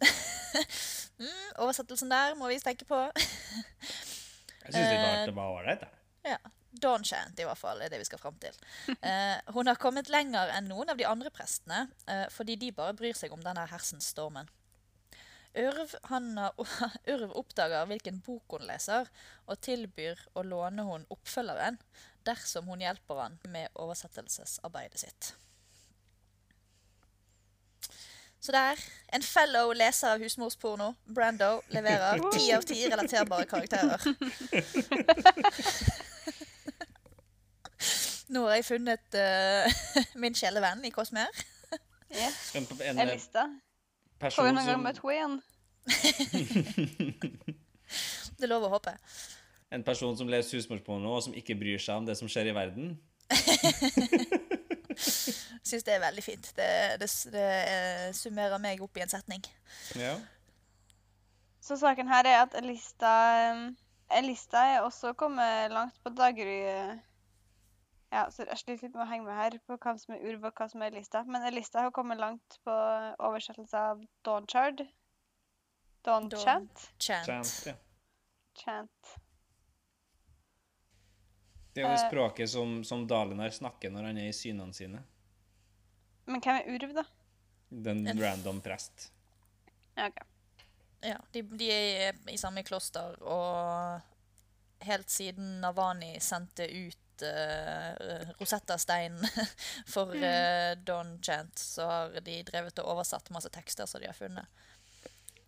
mm, 1.23 1.55
oversettelsen 1.62 2.11
der 2.11 2.35
må 2.38 2.50
vi 2.50 2.59
tenke 2.62 2.87
på. 2.88 2.99
Jeg 4.64 4.73
syns 4.75 4.91
det 4.91 4.99
var, 4.99 5.14
Eh, 5.14 5.26
det 5.29 5.37
var 5.37 5.55
ålreit, 5.55 5.87
jeg. 5.87 6.35
Ja. 6.35 6.38
Dawn 6.83 7.05
i 7.07 7.45
hvert 7.47 7.59
fall, 7.59 7.81
er 7.83 7.88
det 7.88 8.00
vi 8.00 8.07
skal 8.09 8.19
fram 8.19 8.35
til. 8.43 8.57
Eh, 8.91 9.37
hun 9.55 9.69
har 9.71 9.79
kommet 9.79 10.09
lenger 10.11 10.50
enn 10.57 10.67
noen 10.67 10.91
av 10.91 10.99
de 10.99 11.07
andre 11.07 11.31
prestene, 11.31 11.85
eh, 12.11 12.26
fordi 12.35 12.57
de 12.57 12.73
bare 12.73 12.97
bryr 12.99 13.14
seg 13.14 13.33
om 13.33 13.45
denne 13.45 13.62
hersens 13.71 14.09
stormen. 14.11 14.49
Har, 15.54 16.52
Ørv 17.06 17.30
oppdager 17.40 17.87
hvilken 17.87 18.20
bok 18.26 18.56
hun 18.56 18.66
leser, 18.66 19.06
og 19.46 19.61
tilbyr 19.62 20.18
å 20.34 20.42
låne 20.42 20.82
hun 20.87 21.06
oppfølgeren 21.14 21.78
dersom 22.26 22.66
hun 22.73 22.82
hjelper 22.82 23.20
han 23.23 23.38
med 23.52 23.68
oversettelsesarbeidet 23.78 25.00
sitt. 25.04 25.34
Så 28.44 28.52
der, 28.52 28.76
en 29.16 29.23
fellow 29.25 29.73
leser 29.73 30.08
av 30.12 30.20
husmorsporno, 30.20 30.94
Brando, 31.06 31.62
leverer 31.73 32.20
ti 32.34 32.52
av 32.56 32.62
ti 32.68 32.88
relaterbare 32.90 33.46
karakterer. 33.49 34.00
Nå 38.34 38.42
har 38.49 38.54
jeg 38.58 38.66
funnet 38.68 39.16
uh, 39.16 39.64
min 40.20 40.34
kjælevenn 40.37 40.84
i 40.84 40.90
Cosmer. 40.92 41.28
Yes. 42.12 42.54
En, 42.56 42.66
en, 42.99 43.08
Jeg 44.25 44.33
som 44.33 44.40
Får 44.40 44.47
vi 44.49 44.52
noen 44.57 44.71
gang 44.71 44.83
møtt 44.85 45.00
henne 45.04 45.14
igjen? 45.14 45.35
Det 48.35 48.43
er 48.47 48.50
lov 48.50 48.64
å 48.66 48.73
håpe. 48.73 48.93
en 49.75 49.85
person 49.85 50.16
som 50.16 50.28
leser 50.31 50.57
husmorsporno, 50.57 51.09
og 51.16 51.23
som 51.26 51.35
ikke 51.37 51.57
bryr 51.59 51.78
seg 51.83 51.95
om 52.00 52.07
det 52.07 52.16
som 52.16 52.28
skjer 52.31 52.47
i 52.49 52.57
verden. 52.57 52.87
Syns 55.66 55.85
det 55.85 55.93
er 55.97 56.04
veldig 56.04 56.25
fint. 56.25 56.47
Det, 56.57 56.71
det, 57.02 57.09
det 57.35 57.49
eh, 57.75 58.12
summerer 58.16 58.59
meg 58.62 58.83
opp 58.85 58.97
i 58.97 59.02
en 59.04 59.11
setning. 59.11 59.43
Ja. 59.99 60.14
Så 61.64 61.76
saken 61.81 62.09
her 62.09 62.25
er 62.28 62.38
at 62.45 62.54
Elista 62.61 63.12
um, 63.52 63.76
Elista 64.14 64.59
er 64.76 64.81
også 64.87 65.12
kommet 65.19 65.73
langt 65.75 65.97
på 66.04 66.09
Dagerøy. 66.14 66.95
Ja, 68.14 68.28
så 68.30 68.44
jeg 68.47 68.61
sliter 68.61 68.87
litt 68.87 68.94
med 68.94 69.02
å 69.02 69.11
henge 69.11 69.26
med 69.26 69.35
her 69.35 69.56
på 69.66 69.75
hva 69.83 69.94
som 69.99 70.14
er 70.14 70.21
urv 70.30 70.44
og 70.47 70.54
hva 70.61 70.68
som 70.71 70.83
er 70.87 70.94
lista. 70.94 71.25
Men 71.26 71.42
lista 71.54 71.83
har 71.83 71.90
kommet 71.94 72.21
langt 72.23 72.59
på 72.62 72.75
oversettelse 73.26 73.80
av 73.90 74.04
Dawnchard. 74.26 74.85
Dawn 76.06 76.28
Dawn. 76.30 76.44
Chant. 76.44 76.85
Chant. 77.02 77.26
Chant, 77.26 77.54
ja. 77.66 77.75
Chant. 78.61 79.14
Det 81.75 81.83
er 81.83 81.88
jo 81.88 81.94
det 81.97 82.04
Eh. 82.04 82.09
språket 82.11 82.50
som, 82.50 82.85
som 82.87 83.06
Dalinar 83.11 83.50
snakker 83.50 83.90
når 83.90 84.04
han 84.12 84.18
er 84.23 84.28
i 84.30 84.37
synene 84.37 84.75
sine. 84.76 85.00
Men 86.26 86.40
hvem 86.40 86.61
er 86.61 86.68
urv, 86.76 86.92
da? 86.94 87.04
Den 87.71 88.06
En- 88.06 88.21
random 88.23 88.61
prest. 88.62 89.09
Ja, 89.97 90.06
ok. 90.06 90.23
Ja, 91.02 91.18
de, 91.33 91.42
de 91.42 91.71
er 91.73 92.14
i 92.30 92.37
samme 92.40 92.62
kloster, 92.64 93.18
og 93.23 94.00
helt 94.87 95.11
siden 95.11 95.59
Navani 95.61 96.14
sendte 96.21 96.64
ut 96.71 96.97
uh, 97.23 98.33
Rosetta-steinen 98.40 99.23
for 99.94 100.11
uh, 100.16 100.75
Don 100.87 101.18
Chant, 101.23 101.59
så 101.59 101.87
har 101.87 102.21
de 102.26 102.40
drevet 102.42 102.78
og 102.83 102.97
oversatt 102.97 103.30
masse 103.35 103.52
tekster 103.54 103.87
som 103.87 104.02
de 104.02 104.11
har 104.11 104.18
funnet. 104.18 104.64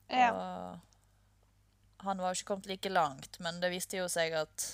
Ja. 0.07 0.31
Og 0.31 2.07
han 2.07 2.23
var 2.23 2.31
jo 2.31 2.39
ikke 2.39 2.53
kommet 2.53 2.71
like 2.71 2.93
langt, 2.93 3.41
men 3.43 3.61
det 3.61 3.73
viste 3.73 3.99
jo 3.99 4.09
seg 4.13 4.37
at 4.39 4.67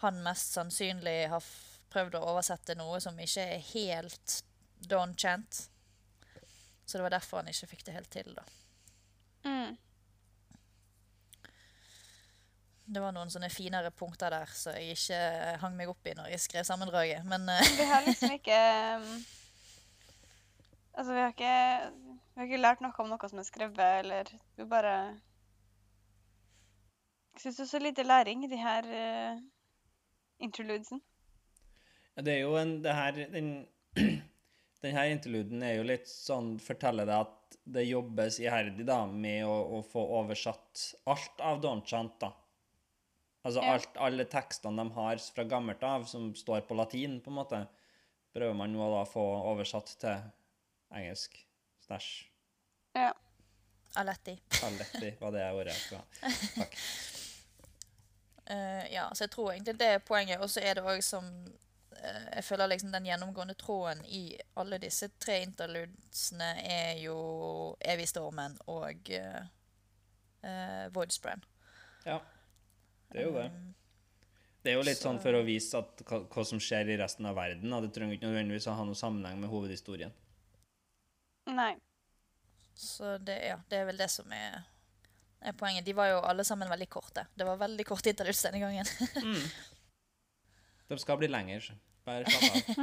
han 0.00 0.22
mest 0.24 0.56
sannsynlig 0.56 1.26
har 1.32 1.44
prøvd 1.92 2.18
å 2.18 2.26
oversette 2.32 2.76
noe 2.76 3.00
som 3.00 3.18
ikke 3.20 3.44
er 3.56 3.64
helt 3.72 4.40
Don 4.88 5.16
Chant. 5.16 5.66
Så 6.86 6.98
det 6.98 7.06
var 7.06 7.16
derfor 7.16 7.40
han 7.40 7.50
ikke 7.50 7.70
fikk 7.72 7.86
det 7.88 7.96
helt 7.96 8.12
til, 8.12 8.36
da. 8.36 8.44
Mm. 9.46 9.76
Det 12.86 13.02
var 13.02 13.14
noen 13.14 13.30
sånne 13.32 13.48
finere 13.50 13.90
punkter 13.90 14.30
der 14.30 14.50
så 14.54 14.76
jeg 14.76 14.94
ikke 14.94 15.18
hang 15.62 15.74
meg 15.78 15.90
opp 15.90 16.06
i 16.06 16.14
når 16.14 16.30
jeg 16.30 16.44
skrev 16.44 16.66
sammendraget. 16.68 17.24
Men 17.26 17.48
eh, 17.50 17.72
Vi 17.80 17.86
har 17.90 18.04
liksom 18.06 18.36
ikke 18.36 18.60
um, 19.00 19.08
Altså, 20.96 21.12
vi 21.12 21.20
har 21.20 21.32
ikke 21.34 21.56
Vi 21.90 22.40
har 22.40 22.46
ikke 22.46 22.62
lært 22.62 22.84
noe 22.84 23.02
om 23.02 23.10
noe 23.10 23.30
som 23.32 23.42
er 23.42 23.48
skrevet, 23.48 24.04
eller 24.04 24.30
Vi 24.56 24.68
bare 24.70 24.94
Jeg 27.34 27.42
syns 27.42 27.58
det 27.58 27.66
er 27.66 27.72
så 27.74 27.82
lite 27.82 28.06
læring 28.06 28.46
i 28.46 28.52
de 28.54 28.60
her 28.60 28.86
uh, 28.86 29.42
interludesen. 30.38 31.02
Ja, 32.14 32.22
Det 32.22 32.32
er 32.32 32.40
jo 32.46 32.54
en 32.56 32.78
det 32.86 32.94
her, 32.94 33.18
den, 33.34 33.50
den 34.86 34.96
her 34.96 35.10
interluden 35.10 35.62
er 35.62 35.76
jo 35.80 35.90
litt 35.90 36.08
sånn 36.08 36.54
Forteller 36.62 37.04
deg 37.08 37.26
at 37.26 37.58
det 37.66 37.88
jobbes 37.90 38.38
iherdig 38.40 38.86
da 38.86 39.02
med 39.10 39.42
å, 39.44 39.54
å 39.76 39.82
få 39.82 40.02
oversatt 40.20 40.86
alt 41.10 41.42
av 41.42 41.60
Donchant, 41.60 42.14
da. 42.22 42.30
Altså 43.46 43.62
alt, 43.62 43.92
alle 44.02 44.24
tekstene 44.26 44.82
de 44.82 44.92
har 44.96 45.20
fra 45.34 45.44
gammelt 45.46 45.82
av, 45.86 46.04
som 46.10 46.32
står 46.34 46.64
på 46.66 46.74
latin, 46.74 47.20
på 47.22 47.30
en 47.30 47.36
måte, 47.36 47.60
prøver 48.34 48.56
man 48.58 48.72
nå 48.74 48.88
da 48.90 49.04
å 49.04 49.08
få 49.08 49.22
oversatt 49.52 49.92
til 50.02 50.24
engelsk. 50.90 51.38
Stæsj. 51.86 52.08
Ja. 52.98 53.12
Aletti. 53.96 54.34
Aletti 54.66 55.12
var 55.20 55.32
det 55.32 55.44
ordet 55.54 55.76
jeg 55.76 55.84
skulle 55.84 56.02
ha. 56.02 56.32
Takk. 56.56 56.74
Uh, 58.50 58.84
ja, 58.96 59.06
så 59.14 59.24
jeg 59.24 59.32
tror 59.36 59.52
egentlig 59.52 59.78
det 59.78 59.92
er 59.94 60.04
poenget. 60.04 60.42
Og 60.42 60.50
så 60.50 60.66
er 60.66 60.76
det 60.76 60.84
òg 60.84 61.00
som 61.06 61.24
uh, 61.30 62.26
Jeg 62.34 62.44
føler 62.44 62.74
liksom 62.74 62.90
den 62.92 63.06
gjennomgående 63.06 63.54
tråden 63.54 64.02
i 64.10 64.24
alle 64.58 64.82
disse 64.82 65.12
tre 65.22 65.38
interludesene 65.46 66.50
er 66.66 66.98
jo 67.04 67.16
Evigstormen 67.94 68.58
og 68.74 69.14
uh, 69.14 70.88
Voidspren. 70.92 71.46
Ja, 72.04 72.18
det 73.12 73.22
er 73.22 73.26
jo 73.28 73.34
det. 73.36 73.46
Det 74.62 74.72
er 74.72 74.78
jo 74.80 74.86
litt 74.86 74.98
sånn 74.98 75.20
for 75.22 75.38
å 75.38 75.44
vise 75.46 75.78
at, 75.78 76.00
hva, 76.08 76.22
hva 76.26 76.44
som 76.46 76.60
skjer 76.62 76.88
i 76.90 76.98
resten 76.98 77.28
av 77.30 77.36
verden. 77.38 77.74
Det 77.84 77.92
trenger 77.94 78.16
ikke 78.16 78.30
nødvendigvis 78.30 78.66
å 78.66 78.78
ha 78.78 78.86
noen 78.86 78.98
sammenheng 78.98 79.38
med 79.42 79.52
hovedhistorien. 79.52 80.14
Nei. 81.54 81.74
Så 82.76 83.16
det, 83.22 83.36
ja, 83.46 83.60
det 83.70 83.78
er 83.78 83.86
vel 83.88 84.00
det 84.00 84.10
som 84.12 84.32
er 84.34 84.64
er 85.46 85.52
poenget. 85.56 85.84
De 85.86 85.94
var 85.96 86.10
jo 86.10 86.20
alle 86.26 86.44
sammen 86.44 86.70
veldig 86.70 86.88
korte. 86.90 87.26
Det 87.34 87.46
var 87.46 87.60
veldig 87.60 87.86
kort 87.86 88.06
interludes 88.06 88.42
denne 88.46 88.62
gangen. 88.62 88.86
De 90.88 90.98
skal 91.02 91.18
bli 91.20 91.28
lenger. 91.30 91.60
så 91.60 91.72
Bare 92.06 92.30
slapp 92.30 92.44
av. 92.54 92.82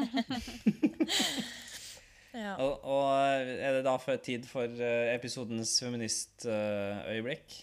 ja. 2.44 2.56
Og, 2.58 2.74
og 2.84 3.04
er 3.40 3.78
det 3.78 3.86
da 3.86 3.94
for 4.02 4.20
tid 4.24 4.48
for 4.50 4.68
eh, 4.68 5.14
episodens 5.14 5.78
feministøyeblikk? 5.80 7.56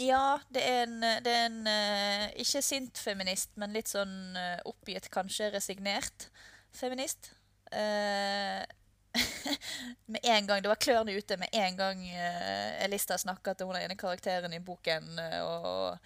Ja, 0.00 0.38
det 0.54 0.62
er 0.68 0.82
en, 0.84 1.00
det 1.24 1.32
er 1.32 1.46
en 1.46 1.66
eh, 1.70 2.26
ikke 2.42 2.62
sint 2.64 2.98
feminist, 2.98 3.52
men 3.60 3.74
litt 3.76 3.90
sånn 3.92 4.36
eh, 4.38 4.60
oppgitt, 4.68 5.10
kanskje 5.14 5.52
resignert 5.54 6.28
feminist. 6.74 7.32
Eh, 7.70 8.62
med 10.10 10.20
en 10.26 10.46
gang, 10.46 10.62
Det 10.62 10.70
var 10.72 10.80
klørne 10.82 11.14
ute 11.14 11.36
med 11.38 11.48
en 11.54 11.76
gang 11.78 12.00
uh, 12.02 12.82
Elista 12.82 13.14
snakka 13.18 13.52
til 13.54 13.68
hun 13.70 13.78
ene 13.78 13.94
karakteren 13.94 14.52
i 14.52 14.58
boken. 14.58 15.18
eh, 15.18 15.40
og 15.42 15.98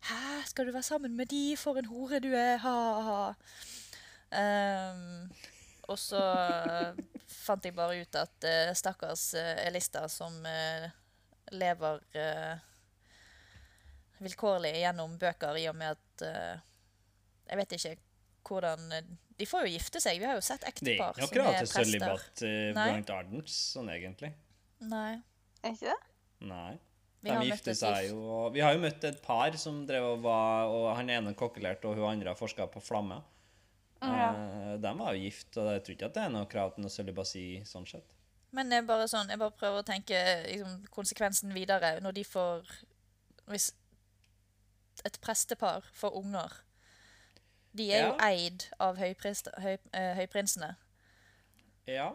'Hæ, 0.00 0.44
skal 0.46 0.66
du 0.66 0.72
være 0.72 0.82
sammen 0.82 1.16
med 1.16 1.26
de? 1.26 1.56
For 1.56 1.76
en 1.78 1.84
hore 1.84 2.20
du 2.20 2.32
er!' 2.34 2.56
Ha-ha. 2.56 3.34
Um, 4.30 5.32
og 5.88 5.98
så 5.98 6.20
eh, 6.22 6.94
fant 7.26 7.64
jeg 7.64 7.74
bare 7.74 8.00
ut 8.00 8.14
at 8.14 8.46
uh, 8.46 8.74
stakkars 8.74 9.34
uh, 9.34 9.66
Elista 9.66 10.08
som 10.08 10.36
uh, 10.46 10.90
lever 11.52 12.00
eh, 12.14 12.58
vilkårlig 14.24 14.74
gjennom 14.82 15.16
bøker 15.20 15.58
i 15.60 15.66
og 15.70 15.76
med 15.80 15.96
at 15.96 16.24
uh, 16.26 16.62
Jeg 17.50 17.60
vet 17.60 17.76
ikke 17.78 17.96
hvordan 18.46 18.92
eh, 18.92 19.08
De 19.38 19.46
får 19.48 19.66
jo 19.66 19.72
gifte 19.74 20.00
seg. 20.02 20.20
Vi 20.20 20.28
har 20.28 20.38
jo 20.38 20.44
sett 20.44 20.62
Det 20.62 20.68
er 20.68 20.74
ektepar 20.74 21.16
Det 21.16 21.24
som 21.24 21.30
akkurat 21.30 21.48
er 21.48 21.58
til 21.58 21.72
prester. 21.72 21.90
sølibat 21.90 22.44
eh, 22.46 22.70
blant 22.76 23.10
Ardens, 23.14 23.56
sånn 23.74 23.90
egentlig. 23.92 24.30
Nei. 24.90 25.10
Er 25.60 25.74
ikke 25.74 25.90
det? 25.90 25.98
Nei. 26.50 26.70
De 27.20 27.34
har 27.34 27.44
gifter 27.44 27.76
seg 27.76 28.06
jo 28.08 28.22
og 28.32 28.54
Vi 28.54 28.62
har 28.64 28.72
jo 28.72 28.80
møtt 28.80 29.04
et 29.04 29.18
par 29.24 29.56
som 29.60 29.82
drev 29.88 30.06
og 30.14 30.22
var 30.24 30.70
Og 30.72 30.86
han 30.96 31.10
ene 31.12 31.34
kokkelerte, 31.36 31.88
og 31.88 32.00
hun 32.00 32.08
andre 32.14 32.36
forska 32.36 32.68
på 32.72 32.80
flamme. 32.84 33.20
Ja. 34.00 34.30
uh, 34.32 34.76
de 34.80 34.92
var 34.96 35.12
jo 35.12 35.26
gift, 35.26 35.52
og 35.60 35.66
jeg 35.74 35.82
tror 35.84 35.94
ikke 35.98 36.08
at 36.08 36.14
det 36.16 36.22
er 36.24 36.30
noe 36.32 36.48
krav 36.48 36.70
til 36.72 36.86
noe 36.86 36.92
sølibasi 36.92 37.44
sånn 37.68 37.84
sett. 37.84 38.14
Men 38.56 38.72
jeg 38.72 38.86
bare, 38.88 39.04
sånn, 39.10 39.28
jeg 39.30 39.38
bare 39.38 39.54
prøver 39.54 39.82
å 39.82 39.86
tenke 39.86 40.16
liksom, 40.46 40.80
konsekvensen 40.90 41.52
videre 41.54 41.98
når 42.02 42.16
de 42.16 42.24
får 42.26 42.72
Hvis 43.50 43.68
et 45.04 45.20
prestepar 45.20 45.86
for 45.92 46.16
unger 46.16 46.60
De 47.76 47.86
er 47.94 48.08
jo 48.08 48.14
eid 48.24 48.66
av 48.82 48.98
høyprist, 48.98 49.46
høy, 49.62 49.76
eh, 49.94 50.14
høyprinsene. 50.18 50.72
Ja. 51.86 52.08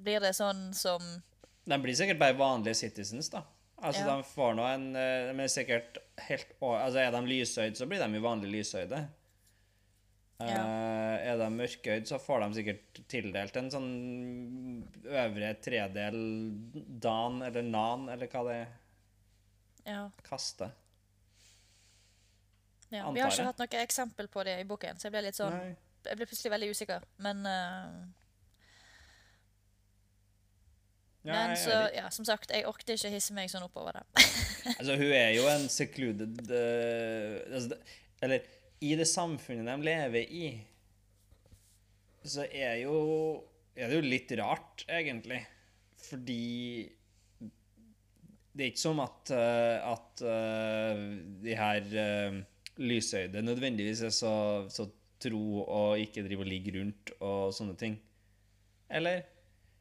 Blir 0.00 0.20
det 0.24 0.32
sånn 0.38 0.70
som 0.74 1.02
De 1.66 1.78
blir 1.82 1.96
sikkert 1.98 2.20
bare 2.22 2.38
vanlige 2.38 2.78
citizens, 2.80 3.28
da. 3.32 3.42
Altså, 3.76 4.06
Ja. 4.06 4.16
de 4.16 4.22
får 4.24 4.54
nå 4.56 4.64
en 4.72 4.96
eh, 4.96 5.32
De 5.32 5.42
er 5.42 5.52
sikkert 5.52 5.98
helt 6.28 6.54
Altså, 6.62 6.98
er 6.98 7.10
de 7.12 7.20
lyshøyde, 7.28 7.76
så 7.76 7.86
blir 7.86 8.00
de 8.00 8.14
jo 8.16 8.24
vanlig 8.24 8.52
lyshøyde. 8.54 9.06
Ja. 10.36 10.60
Uh, 10.60 11.14
er 11.24 11.38
de 11.40 11.46
mørkøyde, 11.48 12.04
så 12.08 12.18
får 12.20 12.42
de 12.42 12.58
sikkert 12.58 12.98
tildelt 13.08 13.56
en 13.56 13.70
sånn 13.72 13.86
øvre 15.08 15.54
tredel 15.64 16.18
dan, 17.00 17.38
eller 17.46 17.64
nan, 17.64 18.04
eller 18.12 18.28
hva 18.28 18.42
det 18.44 18.56
er. 18.58 18.74
Ja. 19.86 20.02
Kaste. 20.26 20.68
Ja. 22.94 23.08
Vi 23.10 23.22
har 23.22 23.32
ikke 23.32 23.48
hatt 23.48 23.62
noe 23.62 23.80
eksempel 23.82 24.28
på 24.30 24.44
det 24.46 24.60
i 24.60 24.68
boken, 24.68 25.00
så 25.00 25.08
jeg 25.08 25.16
ble 25.16 25.32
sånn 25.34 25.58
Jeg 26.06 26.18
ble 26.20 26.28
plutselig 26.28 26.52
veldig 26.52 26.68
usikker. 26.70 27.06
Men, 27.24 27.42
uh, 27.42 28.04
Ja, 31.26 31.32
men 31.34 31.56
så, 31.58 31.74
ja, 31.90 32.06
som 32.14 32.22
sagt, 32.28 32.52
jeg 32.54 32.68
orket 32.70 32.92
ikke 32.94 33.10
hisse 33.10 33.34
meg 33.34 33.50
sånn 33.50 33.66
oppover 33.66 33.98
det. 33.98 34.04
Altså, 34.76 34.94
hun 34.98 35.10
er 35.14 35.32
jo 35.34 35.48
en 35.50 35.66
secluded 35.70 36.40
uh, 36.50 37.54
altså, 37.54 37.78
Eller 38.22 38.46
i 38.82 38.94
det 38.98 39.06
samfunnet 39.10 39.66
de 39.66 39.88
lever 39.88 40.30
i, 40.30 40.46
så 42.26 42.44
er 42.50 42.82
jo 42.84 42.96
er 43.76 43.90
det 43.90 43.98
jo 43.98 44.08
litt 44.08 44.32
rart, 44.40 44.84
egentlig. 44.88 45.42
Fordi 46.06 46.42
det 48.56 48.64
er 48.64 48.70
ikke 48.72 48.80
som 48.80 49.00
at, 49.04 49.32
eh, 49.36 49.84
at 49.84 50.22
de 51.44 51.56
her 51.56 51.88
lysøyde 52.78 53.42
nødvendigvis 53.42 54.02
er 54.02 54.12
så, 54.14 54.32
så 54.72 54.88
tro 55.22 55.62
og 55.64 55.98
ikke 55.98 56.22
drive 56.26 56.44
og 56.44 56.50
ligge 56.50 56.74
rundt 56.78 57.10
og 57.20 57.52
sånne 57.56 57.76
ting. 57.80 57.96
Eller? 58.90 59.22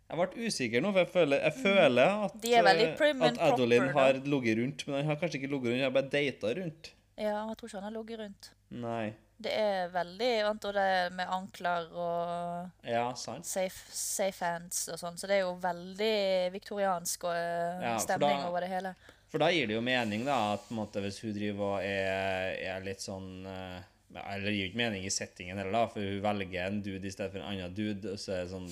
Jeg 0.05 0.17
ble 0.21 0.45
usikker 0.47 0.81
nå, 0.85 0.91
for 0.93 1.01
jeg 1.01 1.09
føler, 1.15 1.39
jeg 1.41 1.53
føler 1.63 2.25
at, 2.27 2.33
Mm. 2.35 2.41
De 2.43 2.53
er 2.53 2.63
veldig 2.63 2.87
eh, 2.87 3.27
at 3.31 3.39
Adolin 3.41 3.81
proper, 3.87 3.99
har 3.99 4.13
ligget 4.21 4.57
rundt, 4.61 4.87
men 4.87 4.95
han 4.99 5.05
har 5.09 5.15
kanskje 5.21 5.39
ikke 5.41 5.49
ligget 5.49 5.71
rundt, 5.71 5.81
han 5.81 5.87
har 5.89 5.95
bare 6.01 6.09
data 6.13 6.47
rundt. 6.61 6.91
Ja, 7.17 7.47
jeg 7.47 7.57
tror 7.57 7.67
ikke 7.67 7.79
han 7.81 7.87
har 7.89 7.95
ligget 7.95 8.19
rundt. 8.19 8.51
Nei. 8.69 9.13
Det 9.41 9.51
er 9.51 9.89
veldig 9.91 10.29
vant 10.45 10.65
og 10.69 10.73
det 10.77 10.83
er 10.95 11.09
med 11.11 11.27
ankler 11.27 11.89
og 11.91 12.87
Ja, 12.87 13.09
sant. 13.19 13.45
safe, 13.45 13.81
safe 13.91 14.45
hands 14.45 14.85
og 14.93 14.99
sånn, 15.01 15.17
så 15.19 15.27
det 15.27 15.35
er 15.35 15.41
jo 15.43 15.57
veldig 15.59 16.53
viktoriansk 16.53 17.25
og 17.27 17.33
eh, 17.35 17.81
Ja, 17.83 17.97
stemning 17.99 18.37
da- 18.39 18.47
over 18.47 18.61
det 18.63 18.69
hele. 18.71 18.93
For 19.35 19.43
da 19.43 19.49
gir 19.51 19.67
det 19.67 19.75
jo 19.75 19.81
mening, 19.83 20.21
da, 20.23 20.53
at 20.55 20.61
på 20.63 20.71
en 20.71 20.77
måte, 20.79 21.01
hvis 21.03 21.17
hun 21.25 21.33
driver 21.35 21.73
og 21.75 21.83
er, 21.83 22.53
er 22.71 22.85
litt 22.85 23.01
sånn 23.03 23.25
eh, 23.51 23.81
Eller 24.15 24.45
det 24.47 24.53
gir 24.55 24.61
jo 24.61 24.69
ikke 24.69 24.79
mening 24.79 25.03
i 25.03 25.11
settingen 25.11 25.59
heller, 25.59 25.75
da, 25.75 25.81
for 25.91 25.99
hun 26.07 26.21
velger 26.23 26.69
en 26.69 26.77
dude 26.85 27.09
i 27.09 27.11
stedet 27.11 27.33
for 27.33 27.41
en 27.41 27.49
annen 27.51 27.73
dude, 27.75 28.13
og 28.13 28.21
så 28.21 28.31
er 28.37 28.45
det 28.45 28.53
sånn 28.53 28.69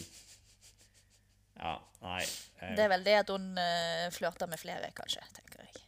Ja, 1.60 1.74
nei. 2.06 2.22
eh, 2.62 2.72
Det 2.78 2.86
er 2.86 2.92
vel 2.94 3.04
det 3.10 3.18
at 3.26 3.34
hun 3.36 3.50
uh, 3.60 4.06
flørter 4.16 4.48
med 4.54 4.62
flere, 4.62 4.88
kanskje, 4.96 5.26
tenker 5.36 5.66
jeg. 5.66 5.84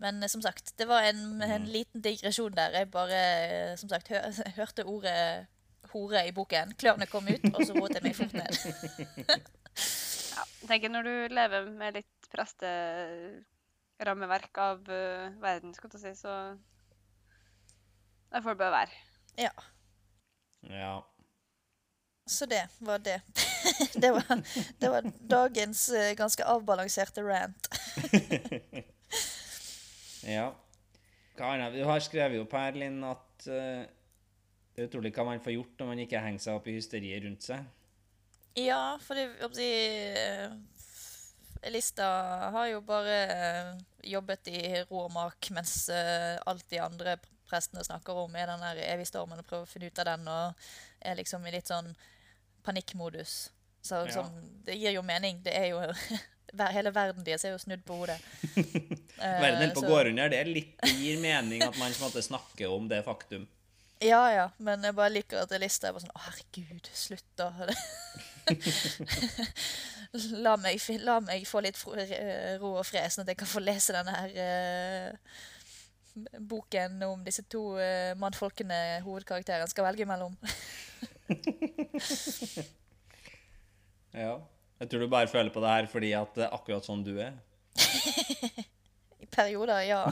Men 0.00 0.22
eh, 0.24 0.32
som 0.32 0.40
sagt, 0.48 0.72
det 0.80 0.88
var 0.88 1.04
en, 1.10 1.20
Mm. 1.36 1.44
en 1.58 1.68
liten 1.76 2.00
digresjon 2.08 2.56
der. 2.56 2.72
Jeg 2.80 2.88
bare, 2.90 3.20
som 3.76 3.92
sagt, 3.92 4.08
hør, 4.08 4.32
hørte 4.62 4.88
ordet 4.88 5.46
hore 5.92 6.24
i 6.26 6.32
boken. 6.32 6.72
Klørne 6.80 7.06
kom 7.12 7.28
ut, 7.28 7.44
og 7.52 7.60
så 7.68 7.76
rotet 7.76 8.00
jeg 8.00 8.08
meg 8.08 8.16
fort 8.16 8.32
ned. 8.32 9.44
Ja, 10.34 10.42
jeg 10.64 10.68
tenker 10.72 10.90
når 10.90 11.06
du 11.06 11.34
lever 11.36 11.66
med 11.70 11.94
litt 12.00 12.26
presterammeverk 13.98 14.58
av 14.58 14.80
uh, 14.90 15.30
verden, 15.40 15.74
skal 15.74 15.90
du 15.90 15.98
si, 15.98 16.14
så 16.18 16.56
der 18.32 18.42
får 18.42 18.50
det 18.50 18.58
bare 18.58 18.72
være. 18.72 18.90
Ja, 19.38 19.50
Ja. 20.70 21.04
så 22.26 22.46
det 22.46 22.68
var 22.80 22.98
det. 22.98 23.20
det, 24.02 24.10
var, 24.10 24.42
det 24.80 24.90
var 24.90 25.02
dagens 25.30 25.90
uh, 25.94 26.14
ganske 26.16 26.44
avbalanserte 26.44 27.22
rant. 27.22 27.68
ja. 30.26 30.54
Annet? 31.38 31.74
Du 31.74 31.84
har 31.84 32.00
skrevet 32.00 32.38
opp 32.40 32.52
her, 32.54 32.72
Linn, 32.78 33.00
at 33.04 33.46
uh, 33.48 33.84
det 34.74 34.82
er 34.82 34.86
utrolig 34.88 35.10
hva 35.14 35.24
man 35.26 35.42
får 35.42 35.54
gjort 35.56 35.78
når 35.80 35.86
man 35.92 36.02
ikke 36.04 36.20
henger 36.22 36.42
seg 36.42 36.58
opp 36.58 36.66
i 36.70 36.76
hysteriet 36.78 37.24
rundt 37.26 37.42
seg. 37.46 37.64
Ja, 38.58 38.96
for 39.02 39.18
det, 39.18 39.26
Elista 41.64 42.06
har 42.54 42.66
jo 42.68 42.80
bare 42.84 43.14
eh, 43.32 43.70
jobbet 44.14 44.48
i 44.52 44.60
ro 44.90 45.06
og 45.06 45.12
mak, 45.14 45.48
mens 45.56 45.88
eh, 45.88 46.36
alt 46.46 46.66
de 46.70 46.78
andre 46.84 47.16
prestene 47.48 47.84
snakker 47.84 48.12
om, 48.24 48.34
er 48.36 48.46
den 48.52 48.60
der 48.64 48.76
evige 48.92 49.08
stormen 49.08 49.40
og 49.40 49.46
prøver 49.48 49.64
å 49.66 49.70
finne 49.70 49.88
ut 49.88 49.98
av 50.02 50.06
den, 50.10 50.28
og 50.28 50.46
er 51.04 51.16
liksom 51.20 51.44
i 51.48 51.52
litt 51.54 51.68
sånn 51.72 51.90
panikkmodus. 52.64 53.32
Så 53.84 54.04
Ja. 54.08 54.22
det 54.64 54.76
gir 54.80 54.92
jo 54.96 55.02
mening. 55.02 55.42
Det 55.44 55.52
er 55.56 55.66
jo 55.72 55.80
Hele 56.54 56.92
verden 56.94 57.24
deres 57.26 57.42
er 57.44 57.50
jo 57.50 57.58
snudd 57.58 57.82
på 57.84 57.96
hodet. 58.04 58.20
Eh, 59.14 59.40
Verden 59.40 59.60
holder 59.60 59.74
på 59.76 59.82
å 59.86 59.88
gå 59.88 59.98
under. 60.10 60.28
Det, 60.28 60.40
litt, 60.48 60.80
gir 60.98 61.20
mening 61.22 61.62
at 61.62 61.76
man 61.78 61.92
måte 62.02 62.18
snakker 62.20 62.66
om 62.74 62.88
det 62.90 62.98
faktum. 63.06 63.44
Ja, 64.02 64.24
ja, 64.34 64.48
men 64.58 64.82
jeg 64.84 64.96
bare 64.98 65.12
liker 65.14 65.38
at 65.44 65.52
Elista 65.54 65.86
er 65.88 65.94
bare 65.94 66.02
sånn 66.02 66.16
Å, 66.18 66.22
herregud, 66.26 66.88
slutt, 66.98 67.28
da. 67.38 67.46
la, 70.14 70.54
meg, 70.60 70.78
la 71.02 71.18
meg 71.24 71.46
få 71.48 71.60
litt 71.64 71.80
eh, 71.98 72.54
ro 72.60 72.76
og 72.78 72.86
fred, 72.86 73.10
sånn 73.10 73.24
at 73.24 73.32
jeg 73.32 73.40
kan 73.40 73.50
få 73.50 73.62
lese 73.64 73.94
denne 73.96 74.14
her 74.14 74.30
eh, 74.44 75.10
boken 76.38 77.02
om 77.08 77.24
disse 77.26 77.42
to 77.50 77.74
uh, 77.74 78.14
mannfolkene 78.20 79.00
hovedkarakteren 79.02 79.66
skal 79.70 79.88
velge 79.90 80.06
mellom. 80.06 80.36
Ja. 84.14 84.38
Jeg 84.78 84.90
tror 84.90 85.00
du 85.00 85.08
bare 85.10 85.26
føler 85.26 85.50
på 85.50 85.58
det 85.58 85.70
her 85.70 85.86
fordi 85.90 86.12
at 86.14 86.36
det 86.38 86.44
er 86.46 86.54
akkurat 86.54 86.86
sånn 86.86 87.02
du 87.02 87.16
er. 87.18 87.34
I 89.24 89.26
perioder, 89.26 89.80
ja. 89.88 90.06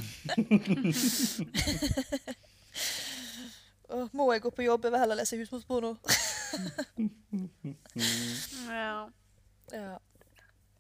Må 4.17 4.33
jeg 4.33 4.43
gå 4.43 4.51
på 4.51 4.67
jobb? 4.67 4.83
Jeg 4.83 4.93
vil 4.95 5.03
heller 5.05 5.21
lese 5.21 5.39
husmorsporno. 5.39 5.95
Ja, 8.67 9.07
ja. 9.73 9.97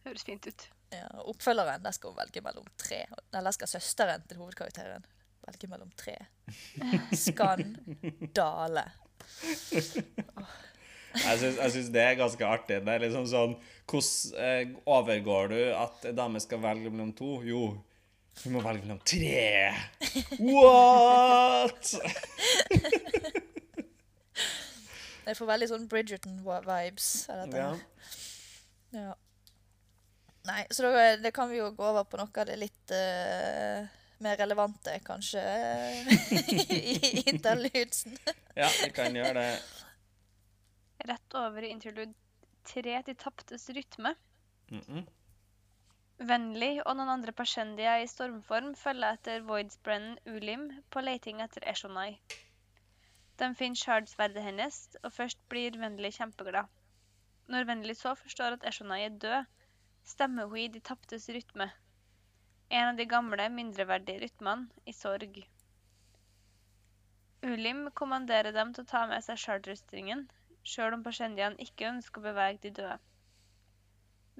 høres 0.07 0.25
fint 0.29 0.47
ut. 0.47 0.69
Ja, 0.93 1.09
oppfølgeren, 1.25 1.83
der 1.85 1.95
skal 1.97 2.13
hun 2.13 2.21
velge 2.21 2.43
mellom 2.45 2.67
tre. 2.81 3.05
Eller 3.33 3.55
skal 3.57 3.71
søsteren 3.71 4.25
til 4.29 4.41
hovedkarakteren 4.43 5.07
velge 5.47 5.71
mellom 5.71 5.91
tre. 5.99 6.17
Skandale. 7.27 8.85
Jeg 11.13 11.39
syns, 11.39 11.57
jeg 11.59 11.73
syns 11.75 11.89
det 11.95 12.03
er 12.03 12.19
ganske 12.21 12.47
artig. 12.47 12.81
Det 12.85 12.93
er 12.93 13.03
liksom 13.05 13.27
sånn 13.29 13.55
Hvordan 13.91 14.45
eh, 14.45 14.75
overgår 14.89 15.51
du 15.53 15.59
at 15.77 16.07
en 16.09 16.17
dame 16.17 16.41
skal 16.43 16.63
velge 16.63 16.93
mellom 16.93 17.13
to? 17.17 17.35
Jo, 17.47 17.63
Hun 18.43 18.55
må 18.55 18.63
velge 18.65 18.87
mellom 18.87 19.03
tre. 19.05 19.73
What?! 20.41 21.93
Jeg 25.23 25.39
får 25.39 25.47
veldig 25.53 25.69
sånn 25.71 25.85
Bridgerton-vibes 25.91 27.09
av 27.31 27.45
dette. 27.45 27.61
Ja. 27.61 27.69
Ja. 28.93 29.15
Nei, 30.49 30.63
så 30.71 30.83
da, 30.83 31.03
det 31.23 31.31
kan 31.35 31.51
vi 31.51 31.61
jo 31.61 31.71
gå 31.77 31.85
over 31.87 32.05
på 32.05 32.19
noe 32.19 32.43
av 32.43 32.49
det 32.49 32.57
litt 32.59 32.95
uh, 32.95 33.87
mer 34.23 34.37
relevante, 34.41 34.97
kanskje, 35.07 35.43
i 36.79 37.23
interludesen. 37.31 38.19
ja, 38.61 38.69
vi 38.83 38.91
kan 38.95 39.15
gjøre 39.17 39.39
det. 39.39 39.55
Rett 41.07 41.39
over 41.39 41.63
i 41.63 41.73
interlude 41.75 42.15
tre 42.67 42.99
til 43.07 43.19
taptes 43.19 43.69
rytme. 43.71 44.15
Mm 44.71 44.83
-mm. 44.89 45.07
Vennlig 46.23 46.83
og 46.87 46.97
noen 46.97 47.09
andre 47.09 47.33
persendier 47.33 48.03
i 48.03 48.07
stormform 48.07 48.75
følger 48.79 49.17
etter 49.17 49.41
Voidsbrennen 49.41 50.19
Ulim 50.27 50.69
på 50.91 51.01
leiting 51.01 51.41
etter 51.41 51.65
Eshonai. 51.67 52.21
De 53.39 53.55
finner 53.55 53.77
shardsverdet 53.77 54.43
hennes, 54.43 54.97
og 55.03 55.13
først 55.13 55.39
blir 55.49 55.79
Vennlig 55.79 56.13
kjempeglad. 56.15 56.69
Når 57.51 57.67
Vennlig 57.69 57.97
så 57.99 58.15
forstår 58.17 58.55
at 58.57 58.67
Eshonai 58.69 59.01
er 59.05 59.17
død, 59.25 59.49
stemmer 60.09 60.47
hun 60.51 60.61
i 60.63 60.69
De 60.73 60.81
taptes 60.81 61.29
rytme. 61.29 61.67
En 62.71 62.93
av 62.93 62.97
de 62.97 63.05
gamle, 63.05 63.49
mindreverdige 63.53 64.23
rytmene 64.23 64.71
i 64.89 64.95
sorg. 64.97 65.43
Ulim 67.43 67.89
kommanderer 67.99 68.55
dem 68.55 68.71
til 68.73 68.85
å 68.85 68.91
ta 68.93 69.03
med 69.11 69.25
seg 69.27 69.41
shardrustringen, 69.43 70.29
sjøl 70.63 70.95
om 70.97 71.03
Pashendiaen 71.05 71.59
ikke 71.65 71.89
ønsker 71.91 72.23
å 72.23 72.29
bevege 72.31 72.63
de 72.63 72.71
døde. 72.79 72.99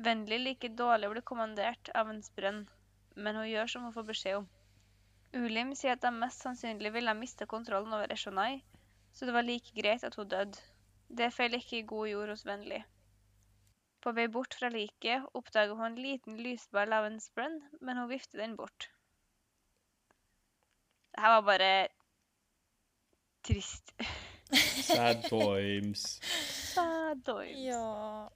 Vennlig 0.07 0.39
liker 0.41 0.73
dårlig 0.79 1.11
å 1.11 1.13
bli 1.13 1.23
kommandert 1.33 1.91
av 1.99 2.09
en 2.09 2.23
sprønn, 2.25 2.63
men 3.17 3.37
hun 3.37 3.51
gjør 3.51 3.73
som 3.75 3.85
hun 3.89 3.97
får 3.97 4.09
beskjed 4.13 4.39
om. 4.41 4.49
Ulim 5.37 5.75
sier 5.77 5.99
at 5.99 6.07
de 6.07 6.15
mest 6.15 6.47
sannsynlig 6.47 6.95
ville 6.95 7.19
miste 7.19 7.51
kontrollen 7.51 7.93
over 7.99 8.15
Eshonai, 8.15 8.63
så 9.13 9.29
det 9.29 9.37
var 9.37 9.45
like 9.51 9.77
greit 9.77 10.07
at 10.09 10.17
hun 10.17 10.31
døde. 10.33 10.65
Det 11.13 11.33
faller 11.35 11.61
ikke 11.61 11.83
i 11.83 11.87
god 11.93 12.09
jord 12.09 12.33
hos 12.33 12.47
Vennlig. 12.49 12.81
På 14.03 14.13
vei 14.17 14.27
bort 14.29 14.55
fra 14.59 14.71
liket 14.73 15.29
oppdager 15.39 15.79
hun 15.79 15.93
en 15.93 16.03
liten 16.03 16.39
lysball 16.43 16.93
av 16.97 17.07
en 17.07 17.21
sprønn, 17.23 17.61
men 17.81 18.01
hun 18.01 18.11
vifter 18.11 18.43
den 18.43 18.57
bort. 18.59 18.89
Det 21.13 21.23
her 21.23 21.37
var 21.37 21.45
bare 21.47 21.73
trist. 23.47 23.93
Sad 24.89 25.23
times. 25.29 26.19
Sad 26.75 27.25
times. 27.25 27.59
Ja 27.63 28.29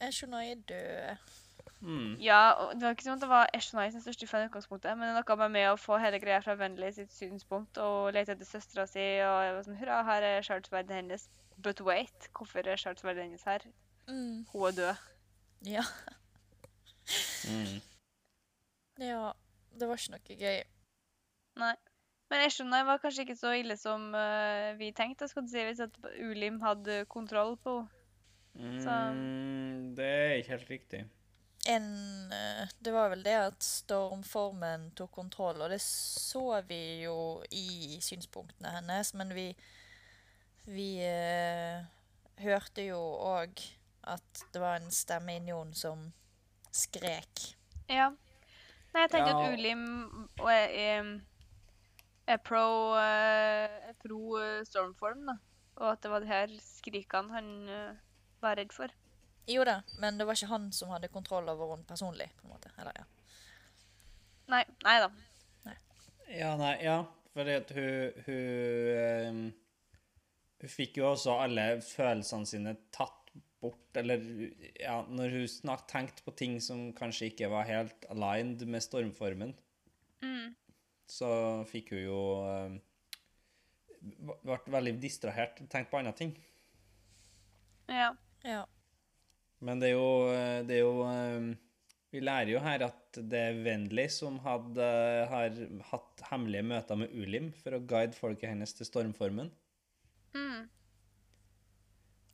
Eshonai 0.00 0.50
er 0.50 0.62
død. 0.68 1.32
Mm. 1.80 2.16
Ja, 2.20 2.50
og 2.50 2.74
det 2.74 2.82
var 2.82 2.94
ikke 2.94 3.04
sånn 3.04 3.18
at 3.18 3.24
det 3.24 3.30
var 3.30 3.50
Eshonai 3.56 3.88
sin 3.92 4.04
største 4.04 4.28
fan 4.28 4.44
i 4.44 4.48
utgangspunktet, 4.48 4.96
men 4.96 5.08
det 5.08 5.14
er 5.14 5.18
noe 5.18 5.38
med, 5.40 5.52
med 5.56 5.70
å 5.70 5.80
få 5.80 5.98
hele 6.00 6.20
greia 6.20 6.42
fra 6.44 6.56
Vennlig 6.58 6.94
sitt 6.96 7.12
synspunkt 7.14 7.80
og 7.80 8.12
lete 8.16 8.36
etter 8.36 8.48
søstera 8.48 8.86
si 8.90 9.04
og 9.24 9.40
jeg 9.44 9.56
var 9.56 9.66
sånn 9.66 9.80
Hurra, 9.80 9.98
her 10.08 10.28
er 10.30 10.46
shardsverdet 10.46 10.96
hennes. 11.00 11.28
But 11.56 11.80
wait, 11.84 12.30
hvorfor 12.36 12.68
er 12.68 12.80
shardsverdet 12.80 13.24
hennes 13.24 13.44
her? 13.48 13.64
Mm. 14.08 14.46
Hun 14.52 14.68
er 14.68 14.78
død. 14.80 15.02
Ja. 15.66 15.84
Mm. 17.46 17.80
ja. 18.98 19.32
Det 19.76 19.88
var 19.88 20.00
ikke 20.00 20.14
noe 20.14 20.38
gøy. 20.40 20.62
Nei. 21.60 21.74
Men 22.30 22.42
Eshonai 22.42 22.80
var 22.86 22.98
kanskje 23.02 23.22
ikke 23.22 23.38
så 23.38 23.52
ille 23.54 23.76
som 23.78 24.08
uh, 24.14 24.72
vi 24.80 24.90
tenkte, 24.96 25.28
skulle 25.30 25.50
si, 25.50 25.62
hvis 25.62 25.82
at 25.84 25.94
Ulim 26.24 26.58
hadde 26.64 27.04
kontroll 27.12 27.54
på 27.62 27.76
henne. 28.56 28.96
Mm, 29.14 29.92
det 29.98 30.08
er 30.08 30.34
ikke 30.40 30.54
helt 30.56 30.72
riktig. 30.72 31.02
En, 31.70 31.86
uh, 32.32 32.64
det 32.82 32.94
var 32.94 33.12
vel 33.12 33.22
det 33.26 33.36
at 33.38 33.62
stormformen 33.62 34.90
tok 34.98 35.12
kontroll, 35.14 35.62
og 35.62 35.70
det 35.70 35.80
så 35.84 36.60
vi 36.66 37.04
jo 37.04 37.16
i 37.54 38.00
synspunktene 38.02 38.74
hennes, 38.80 39.14
men 39.14 39.34
vi 39.36 39.48
Vi 40.66 40.98
uh, 40.98 41.84
hørte 42.42 42.82
jo 42.82 42.98
òg 43.22 43.60
at 44.06 44.44
det 44.54 44.60
var 44.62 44.78
en 44.80 44.90
stemme 44.94 45.36
inni 45.38 45.52
henne 45.54 45.74
som 45.76 46.06
skrek. 46.74 47.42
Ja. 47.90 48.10
Nei, 48.94 49.02
jeg 49.04 49.10
tenkte 49.12 49.32
Ja. 49.32 49.40
at 49.40 49.56
Ulim 49.58 49.82
og 50.40 50.50
er, 50.52 50.68
er, 50.72 51.08
er 52.26 52.38
pro, 52.44 52.62
eh, 53.00 53.90
er 53.90 53.96
pro 54.02 54.20
eh, 54.40 54.62
stormform, 54.68 55.26
da. 55.28 55.36
Og 55.76 55.90
at 55.92 56.02
det 56.02 56.10
var 56.10 56.24
de 56.24 56.30
her 56.30 56.54
skrikene 56.64 57.34
han 57.36 57.50
eh, 57.68 57.98
var 58.40 58.56
redd 58.56 58.72
for. 58.72 58.92
Jo 59.46 59.62
da, 59.68 59.80
men 60.02 60.16
det 60.18 60.26
var 60.26 60.34
ikke 60.38 60.48
han 60.50 60.70
som 60.74 60.90
hadde 60.90 61.10
kontroll 61.12 61.48
over 61.52 61.74
henne 61.74 61.86
personlig. 61.86 62.30
på 62.40 62.46
en 62.48 62.54
måte. 62.56 62.72
Eller, 62.80 62.96
ja. 62.98 63.04
Nei, 64.50 64.64
nei 64.86 64.96
da. 65.02 65.10
Ja, 66.32 66.56
nei, 66.58 66.72
ja. 66.82 67.04
Fordi 67.36 67.52
at 67.54 67.70
hun 67.76 68.22
Hun, 68.26 69.40
hun 70.62 70.70
fikk 70.72 70.96
jo 70.98 71.10
også 71.12 71.36
alle 71.44 71.66
følelsene 71.84 72.46
sine 72.48 72.72
tatt 72.94 73.25
bort, 73.66 73.98
eller 74.00 74.22
ja, 74.80 75.00
når 75.10 75.36
hun 75.36 75.76
tenkte 75.90 76.24
på 76.24 76.34
ting 76.38 76.56
som 76.64 76.88
kanskje 76.96 77.30
ikke 77.32 77.50
var 77.52 77.68
helt 77.68 78.06
aligned 78.14 78.66
med 78.66 78.84
stormformen, 78.84 79.54
Mm. 80.24 80.54
så 81.06 81.28
fikk 81.68 81.90
hun 81.92 82.00
jo 82.06 82.20
Ble 84.06 84.56
veldig 84.70 84.94
distrahert, 85.02 85.58
tenkte 85.68 85.90
på 85.90 85.98
andre 85.98 86.12
ting. 86.16 86.30
Ja. 87.90 88.12
ja. 88.46 88.62
Men 89.66 89.80
det 89.82 89.90
er 89.90 89.96
jo, 89.96 90.10
det 90.68 90.76
er 90.76 90.82
jo 90.82 91.04
ehm, 91.06 91.48
Vi 92.14 92.22
lærer 92.22 92.52
jo 92.52 92.62
her 92.62 92.84
at 92.86 93.18
det 93.18 93.40
er 93.48 93.60
Wendley 93.66 94.08
som 94.12 94.38
hadde, 94.44 94.86
har 95.30 95.58
hatt 95.90 96.24
hemmelige 96.30 96.68
møter 96.70 97.00
med 97.02 97.12
Ulim 97.16 97.50
for 97.60 97.76
å 97.76 97.82
guide 97.82 98.16
folket 98.16 98.52
hennes 98.52 98.72
til 98.76 98.88
stormformen. 98.88 99.50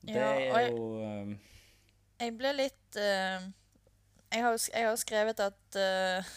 Det 0.02 0.14
Ja, 0.18 0.30
er 0.34 0.70
jo 0.70 0.86
jeg, 1.02 1.36
Jeg 2.20 2.38
ble 2.38 2.54
litt 2.58 2.96
uh, 2.98 3.44
jeg, 4.32 4.42
har, 4.42 4.56
jeg 4.74 4.88
har 4.88 4.96
skrevet 4.98 5.42
at 5.44 5.78
uh, 5.78 6.32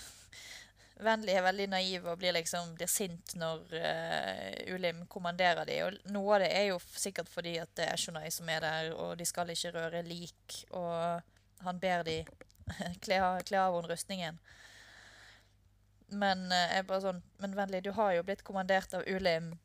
Vennlig 1.06 1.34
er 1.36 1.44
veldig 1.44 1.66
naiv 1.74 2.06
og 2.08 2.20
blir 2.22 2.32
liksom 2.38 2.76
blir 2.78 2.88
sint 2.88 3.34
når 3.36 3.74
uh, 3.74 4.76
Ulim 4.76 5.02
kommanderer 5.12 5.68
de, 5.68 5.80
og 5.84 6.12
Noe 6.14 6.38
av 6.38 6.46
det 6.46 6.52
er 6.56 6.70
jo 6.70 6.78
sikkert 6.96 7.28
fordi 7.32 7.58
at 7.60 7.74
det 7.76 7.90
er 7.90 8.00
Shonai 8.00 8.30
som 8.32 8.48
er 8.54 8.64
der, 8.64 8.94
og 8.96 9.18
de 9.20 9.28
skal 9.28 9.52
ikke 9.52 9.74
røre 9.76 10.06
lik, 10.08 10.62
og 10.72 11.20
han 11.68 11.82
ber 11.82 12.06
de 12.08 12.22
kle 13.04 13.20
av, 13.20 13.42
kle 13.44 13.60
av 13.60 13.76
henne 13.76 13.92
rustningen. 13.92 14.40
Men 16.16 16.48
uh, 16.48 16.64
jeg 16.78 16.88
bare 16.88 17.04
sånn 17.10 17.22
Men 17.44 17.58
Vennlig, 17.58 17.84
du 17.84 17.92
har 17.98 18.14
jo 18.16 18.24
blitt 18.24 18.46
kommandert 18.48 18.96
av 18.96 19.04
Ulim 19.10 19.56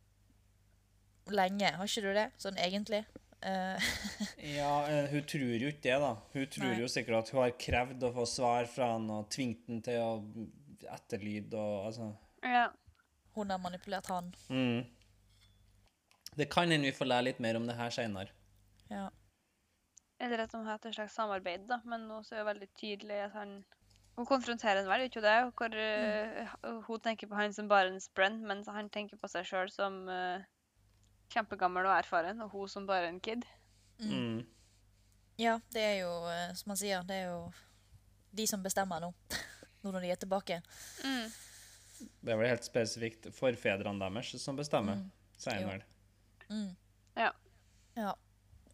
lenge, 1.30 1.76
har 1.76 1.86
ikke 1.86 2.08
du 2.08 2.14
det? 2.16 2.30
Sånn 2.42 2.58
egentlig? 2.58 3.04
Eh, 3.42 3.90
Ja, 4.58 4.72
eh, 4.88 5.10
hun 5.10 5.24
tror 5.24 5.52
jo 5.56 5.68
ikke 5.72 5.86
det, 5.88 5.98
da. 6.02 6.14
Hun 6.34 6.46
tror 6.52 6.72
Nei. 6.72 6.80
jo 6.82 6.88
sikkert 6.92 7.22
at 7.22 7.32
hun 7.34 7.42
har 7.42 7.54
krevd 7.66 8.04
å 8.04 8.12
få 8.16 8.26
svar 8.28 8.68
fra 8.68 8.92
han 8.94 9.08
og 9.14 9.30
tvingt 9.32 9.68
han 9.70 9.80
til 9.84 10.00
å 10.02 10.10
etterlyde 10.90 11.60
og 11.60 11.86
altså 11.90 12.06
ja. 12.42 12.66
hun 13.36 13.52
har 13.52 13.60
manipulert 13.62 14.08
han. 14.10 14.32
mm. 14.48 14.80
Det 16.38 16.46
kan 16.48 16.70
hende 16.70 16.86
vi 16.86 16.94
får 16.94 17.08
lære 17.10 17.26
litt 17.26 17.40
mer 17.42 17.56
om 17.58 17.66
det 17.66 17.74
her 17.74 17.90
seinere. 17.90 18.30
Ja. 18.90 19.08
Eller 20.20 20.44
at 20.44 20.52
de 20.52 20.60
har 20.60 20.76
hatt 20.76 20.86
et 20.86 20.94
slags 20.94 21.16
samarbeid, 21.18 21.64
da. 21.68 21.80
Men 21.84 22.06
nå 22.08 22.20
så 22.22 22.36
er 22.36 22.42
det 22.42 22.50
veldig 22.52 22.68
tydelig 22.78 23.18
at 23.26 23.36
han 23.38 23.60
Hun 24.18 24.26
konfronterer 24.28 24.82
ham 24.82 24.90
vel, 24.90 25.06
ikke 25.06 25.22
det? 25.24 25.34
Hvor 25.56 25.74
eh, 25.80 26.54
hun 26.86 27.00
tenker 27.00 27.28
på 27.30 27.38
han 27.38 27.54
som 27.56 27.68
bare 27.70 27.88
en 27.88 28.00
sprent, 28.00 28.42
mens 28.44 28.68
han 28.68 28.90
tenker 28.92 29.16
på 29.16 29.30
seg 29.32 29.46
sjøl 29.48 29.70
som 29.72 30.08
eh, 30.12 30.42
kjempegammel 31.30 31.86
og 31.88 31.96
erfaren, 31.98 32.40
og 32.44 32.50
hun 32.54 32.70
som 32.70 32.86
bare 32.88 33.10
en 33.10 33.20
kid. 33.22 33.44
Mm. 34.00 34.40
Ja, 35.40 35.58
det 35.72 35.84
er 35.84 35.96
jo, 36.02 36.10
eh, 36.30 36.50
som 36.58 36.74
han 36.74 36.80
sier, 36.80 37.04
det 37.06 37.22
er 37.22 37.30
jo 37.30 37.44
de 38.36 38.46
som 38.46 38.62
bestemmer 38.64 39.02
nå. 39.02 39.12
Nå 39.82 39.90
når 39.94 40.04
de 40.04 40.12
er 40.14 40.20
tilbake. 40.20 40.60
Mm. 41.04 41.30
Det 42.20 42.32
er 42.32 42.40
vel 42.40 42.48
helt 42.48 42.66
spesifikt 42.66 43.30
forfedrene 43.36 44.00
deres 44.00 44.34
som 44.40 44.58
bestemmer, 44.58 45.04
sier 45.40 45.62
han 45.62 45.70
vel. 45.74 45.86
Mm. 46.50 46.70
Ja. 47.20 47.30
Ja. 47.98 48.14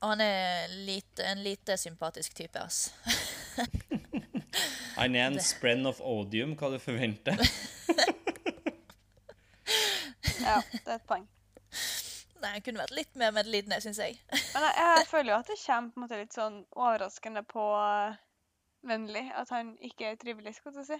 Og 0.00 0.12
han 0.12 0.20
er 0.20 0.68
lite, 0.86 1.24
en 1.24 1.42
lite 1.42 1.76
sympatisk 1.80 2.34
type, 2.36 2.60
ass. 2.60 2.94
Han 4.96 5.12
er 5.16 5.26
en 5.26 5.40
sprenn 5.44 5.84
of 5.88 5.98
odium, 6.00 6.54
hva 6.56 6.70
du 6.72 6.78
forventer. 6.80 7.36
ja, 10.40 10.54
det 10.72 10.86
er 10.86 10.94
et 10.94 11.04
poeng. 11.08 11.26
Nei, 12.42 12.52
han 12.52 12.64
kunne 12.64 12.82
vært 12.82 12.94
litt 12.96 13.18
mer 13.18 13.32
medlidende, 13.32 13.80
syns 13.80 14.00
jeg. 14.02 14.18
Men 14.54 14.66
jeg, 14.68 14.86
jeg 15.00 15.08
føler 15.10 15.32
jo 15.32 15.38
at 15.40 15.50
det 15.50 15.58
kommer 15.62 15.92
på 15.92 16.00
en 16.00 16.04
måte 16.04 16.20
litt 16.20 16.36
sånn 16.36 16.62
overraskende 16.76 17.42
på 17.48 17.66
uh, 17.74 18.22
Vennlig 18.86 19.24
at 19.34 19.50
han 19.50 19.72
ikke 19.82 20.12
er 20.12 20.18
trivelig, 20.20 20.52
skal 20.60 20.74
du 20.76 20.82
si. 20.86 20.98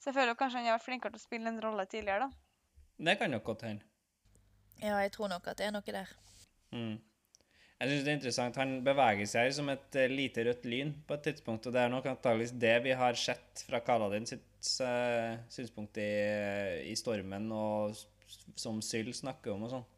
Så 0.00 0.10
jeg 0.10 0.16
føler 0.16 0.32
jo 0.32 0.38
kanskje 0.40 0.58
han 0.58 0.66
har 0.66 0.78
vært 0.78 0.88
flinkere 0.88 1.14
til 1.14 1.22
å 1.22 1.26
spille 1.28 1.50
en 1.52 1.60
rolle 1.62 1.84
tidligere, 1.86 2.26
da. 2.26 2.70
Det 3.06 3.14
kan 3.20 3.30
nok 3.30 3.44
godt 3.46 3.62
hende. 3.68 3.86
Ja, 4.80 4.96
jeg 4.98 5.12
tror 5.14 5.30
nok 5.30 5.46
at 5.50 5.60
det 5.60 5.68
er 5.68 5.74
noe 5.74 5.86
der. 5.86 6.10
Mm. 6.74 6.96
Jeg 7.78 7.90
synes 7.90 8.04
det 8.04 8.10
er 8.10 8.18
interessant. 8.18 8.58
Han 8.58 8.74
beveger 8.86 9.28
seg 9.28 9.54
som 9.54 9.70
et 9.72 9.98
eh, 9.98 10.10
lite 10.10 10.44
rødt 10.46 10.66
lyn 10.70 10.92
på 11.06 11.16
et 11.16 11.24
tidspunkt, 11.28 11.66
og 11.68 11.74
det 11.74 11.82
er 11.82 11.90
nok 11.92 12.06
antakeligvis 12.10 12.54
det 12.62 12.74
vi 12.86 12.94
har 12.98 13.18
sett 13.18 13.64
fra 13.68 13.80
Kaladin 13.84 14.26
sitt 14.28 14.70
uh, 14.82 15.34
synspunkt 15.52 15.98
i, 16.02 16.10
i 16.90 16.94
stormen, 16.98 17.50
og 17.52 17.94
som 18.58 18.80
Syl 18.82 19.10
snakker 19.14 19.54
om 19.54 19.66
og 19.66 19.74
sånn. 19.74 19.90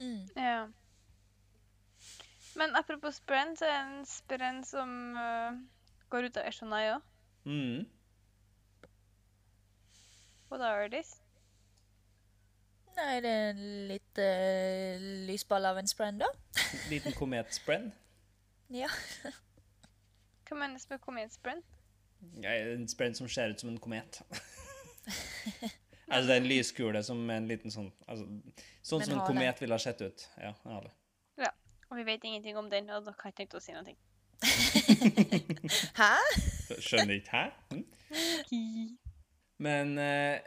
Mm. 0.00 0.28
Ja. 0.36 0.68
Men 2.56 2.76
apropos 2.76 3.20
sprenn, 3.20 3.56
så 3.56 3.68
er 3.68 3.74
det 3.74 3.82
en 3.98 4.06
sprenn 4.08 4.64
som 4.64 4.90
uh, 5.16 5.58
går 6.12 6.30
ut 6.30 6.40
av 6.40 6.48
Eshonai 6.48 6.86
òg. 6.94 7.04
Mm. 7.44 7.84
What 10.48 10.64
are 10.64 10.88
these? 10.88 11.20
Nei, 12.96 13.20
det 13.20 13.30
er 13.30 13.50
en 13.50 13.64
litt 13.90 14.20
uh, 14.22 15.06
lysball 15.28 15.68
av 15.68 15.80
en 15.82 15.90
sprenn, 15.90 16.22
da. 16.22 16.30
Liten 16.92 17.12
kometsprenn? 17.16 17.90
Ja. 18.72 18.88
Hva 20.46 20.56
menes 20.62 20.88
med 20.88 21.02
kometsprenn? 21.04 21.60
Ja, 22.40 22.54
En 22.72 22.88
sprenn 22.88 23.14
som 23.14 23.28
ser 23.28 23.52
ut 23.52 23.60
som 23.60 23.68
en 23.74 23.80
komet. 23.82 24.22
altså 26.08 26.26
det 26.28 26.36
er 26.36 26.42
en 26.42 26.50
lyskule 26.50 27.02
som 27.06 27.22
en 27.30 27.48
liten 27.50 27.72
sånn 27.74 27.90
altså, 28.06 28.28
Sånn 28.86 29.02
som 29.02 29.16
en 29.16 29.26
komet 29.26 29.60
ville 29.60 29.74
ha 29.74 29.82
sett 29.82 30.00
ut. 30.04 30.28
Ja, 30.38 30.52
en 30.62 30.76
hale. 30.76 30.92
Og 31.90 32.00
vi 32.00 32.04
vet 32.06 32.24
ingenting 32.24 32.56
om 32.58 32.70
den, 32.70 32.90
og 32.90 33.04
dere 33.06 33.14
har 33.20 33.30
jeg 33.30 33.34
ikke 33.34 33.42
tenkt 33.44 33.54
å 33.54 33.62
si 33.62 33.74
noe. 33.74 33.94
Hæ? 36.00 36.14
Skjønner 36.82 37.14
ikke, 37.20 37.30
hæ? 37.30 37.44
Hm? 38.50 38.96
Men 39.66 39.94
eh, 40.02 40.42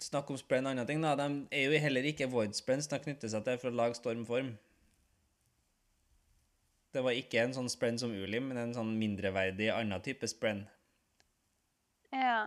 snakk 0.00 0.30
om 0.30 0.38
sprenn 0.40 0.68
og 0.68 0.76
andre 0.76 0.86
ting, 0.88 1.02
da. 1.02 1.16
De 1.18 1.26
er 1.50 1.66
jo 1.66 1.80
heller 1.82 2.06
ikke 2.08 2.30
void 2.30 2.54
sprenns 2.56 2.88
de 2.88 3.00
knytter 3.02 3.32
seg 3.32 3.44
til 3.44 3.58
for 3.60 3.72
å 3.72 3.78
lage 3.82 3.98
stormform. 3.98 4.54
Det 6.94 7.02
var 7.04 7.18
ikke 7.18 7.42
en 7.42 7.52
sånn 7.52 7.68
sprenn 7.68 7.98
som 8.00 8.14
Ulim, 8.14 8.46
men 8.48 8.62
en 8.62 8.76
sånn 8.78 8.94
mindreverdig 8.96 9.68
annen 9.74 10.00
type 10.06 10.30
sprenn. 10.30 10.64
Ja. 12.14 12.46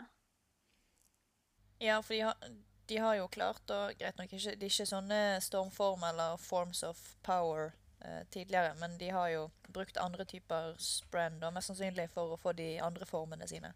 Ja, 1.79 2.01
for 2.03 2.13
de 2.13 2.21
har, 2.27 2.49
de 2.89 2.97
har 2.97 3.15
jo 3.15 3.27
klart, 3.31 3.63
og 3.71 3.93
greit 3.99 4.17
nok 4.19 4.33
ikke, 4.33 4.55
de 4.55 4.67
er 4.67 4.73
ikke 4.73 4.87
sånne 4.89 5.19
stormform 5.43 6.03
eller 6.09 6.39
forms 6.43 6.83
of 6.83 6.99
power 7.25 7.71
eh, 8.03 8.25
tidligere, 8.33 8.73
men 8.81 8.97
de 8.99 9.11
har 9.15 9.29
jo 9.31 9.45
brukt 9.69 9.99
andre 10.01 10.25
typer 10.27 10.73
sprenn, 10.83 11.39
da, 11.39 11.51
mest 11.55 11.71
sannsynlig 11.71 12.09
for 12.11 12.33
å 12.33 12.39
få 12.41 12.53
de 12.57 12.73
andre 12.83 13.07
formene 13.07 13.47
sine. 13.47 13.71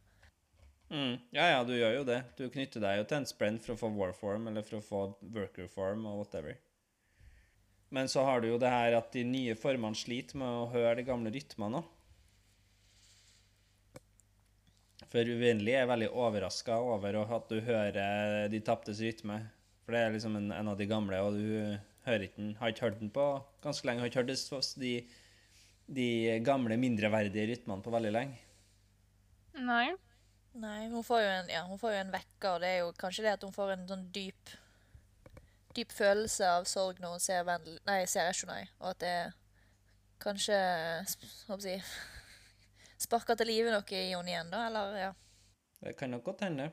Mm. 0.89 1.15
Ja, 1.31 1.47
ja, 1.47 1.63
du 1.63 1.73
gjør 1.73 1.95
jo 1.99 2.03
det. 2.05 2.19
Du 2.37 2.43
knytter 2.51 2.83
deg 2.83 2.99
jo 2.99 3.05
til 3.09 3.21
en 3.21 3.29
sprenn 3.29 3.57
for 3.63 3.73
å 3.73 3.79
få 3.79 3.89
warform, 3.95 4.51
eller 4.51 4.65
for 4.67 4.77
å 4.77 4.85
få 4.85 5.03
workerform, 5.33 6.05
og 6.09 6.19
whatever. 6.21 6.59
Men 7.93 8.09
så 8.09 8.25
har 8.25 8.41
du 8.41 8.49
jo 8.49 8.59
det 8.61 8.69
her 8.73 8.97
at 8.97 9.13
de 9.13 9.23
nye 9.25 9.55
formene 9.57 9.97
sliter 9.97 10.41
med 10.41 10.49
å 10.49 10.69
høre 10.73 10.97
de 10.99 11.07
gamle 11.07 11.31
rytmene 11.33 11.81
òg. 11.81 11.89
For 15.13 15.29
uvennlig 15.29 15.75
er 15.77 15.85
veldig 15.89 16.07
overraska 16.17 16.79
over 16.81 17.19
at 17.21 17.51
du 17.51 17.59
hører 17.61 18.47
De 18.49 18.59
taptes 18.65 18.97
rytme. 19.03 19.35
For 19.85 19.93
det 19.93 19.99
er 20.01 20.15
liksom 20.15 20.37
en, 20.39 20.47
en 20.55 20.71
av 20.71 20.79
de 20.79 20.87
gamle, 20.89 21.19
og 21.21 21.35
du 21.37 21.77
hører 22.07 22.25
ikke 22.25 22.39
den, 22.39 22.55
har 22.57 22.71
ikke 22.73 22.87
hørt 22.87 23.01
den 23.01 23.11
på 23.13 23.25
ganske 23.61 23.85
lenge. 23.85 24.01
Har 24.01 24.09
ikke 24.09 24.23
hørt 24.23 24.31
det 24.31 24.39
så- 24.39 24.79
de, 24.79 24.93
de 25.91 26.07
gamle, 26.43 26.77
mindreverdige 26.79 27.45
rytmene 27.51 27.83
på 27.85 27.93
veldig 27.93 28.13
lenge. 28.15 28.39
Nei. 29.59 29.91
Nei, 30.53 30.87
hun 30.89 31.03
får 31.05 31.21
jo 31.21 31.29
en, 31.33 31.47
ja, 31.49 31.61
hun 31.65 31.79
får 31.81 31.93
jo 31.95 32.01
en 32.03 32.11
vekker, 32.13 32.49
og 32.55 32.59
det 32.61 32.69
er 32.69 32.79
jo 32.83 32.91
kanskje 32.97 33.23
det 33.25 33.31
at 33.33 33.43
hun 33.45 33.53
får 33.55 33.71
en 33.73 33.87
sånn 33.89 34.03
dyp 34.13 34.51
dyp 35.73 35.89
følelse 35.89 36.45
av 36.45 36.67
sorg 36.69 36.99
når 37.01 37.15
hun 37.15 37.23
ser, 37.23 37.45
Vendel, 37.47 37.79
nei, 37.89 38.03
ser 38.05 38.27
Eshonai, 38.29 38.67
og 38.77 38.91
at 38.91 38.99
det 39.01 39.13
er 39.23 39.31
kanskje 40.21 40.59
hva 40.59 41.07
skal 41.57 41.71
jeg 41.71 41.81
si, 41.81 41.95
sparker 42.97 43.35
til 43.39 43.47
live 43.47 43.71
noe 43.73 43.83
i 43.91 44.09
henne 44.13 44.29
igjen, 44.31 44.49
da, 44.51 44.65
eller 44.67 44.97
ja, 44.97 45.11
Det 45.83 45.95
kan 45.97 46.11
nok 46.11 46.23
godt 46.23 46.41
hende. 46.45 46.71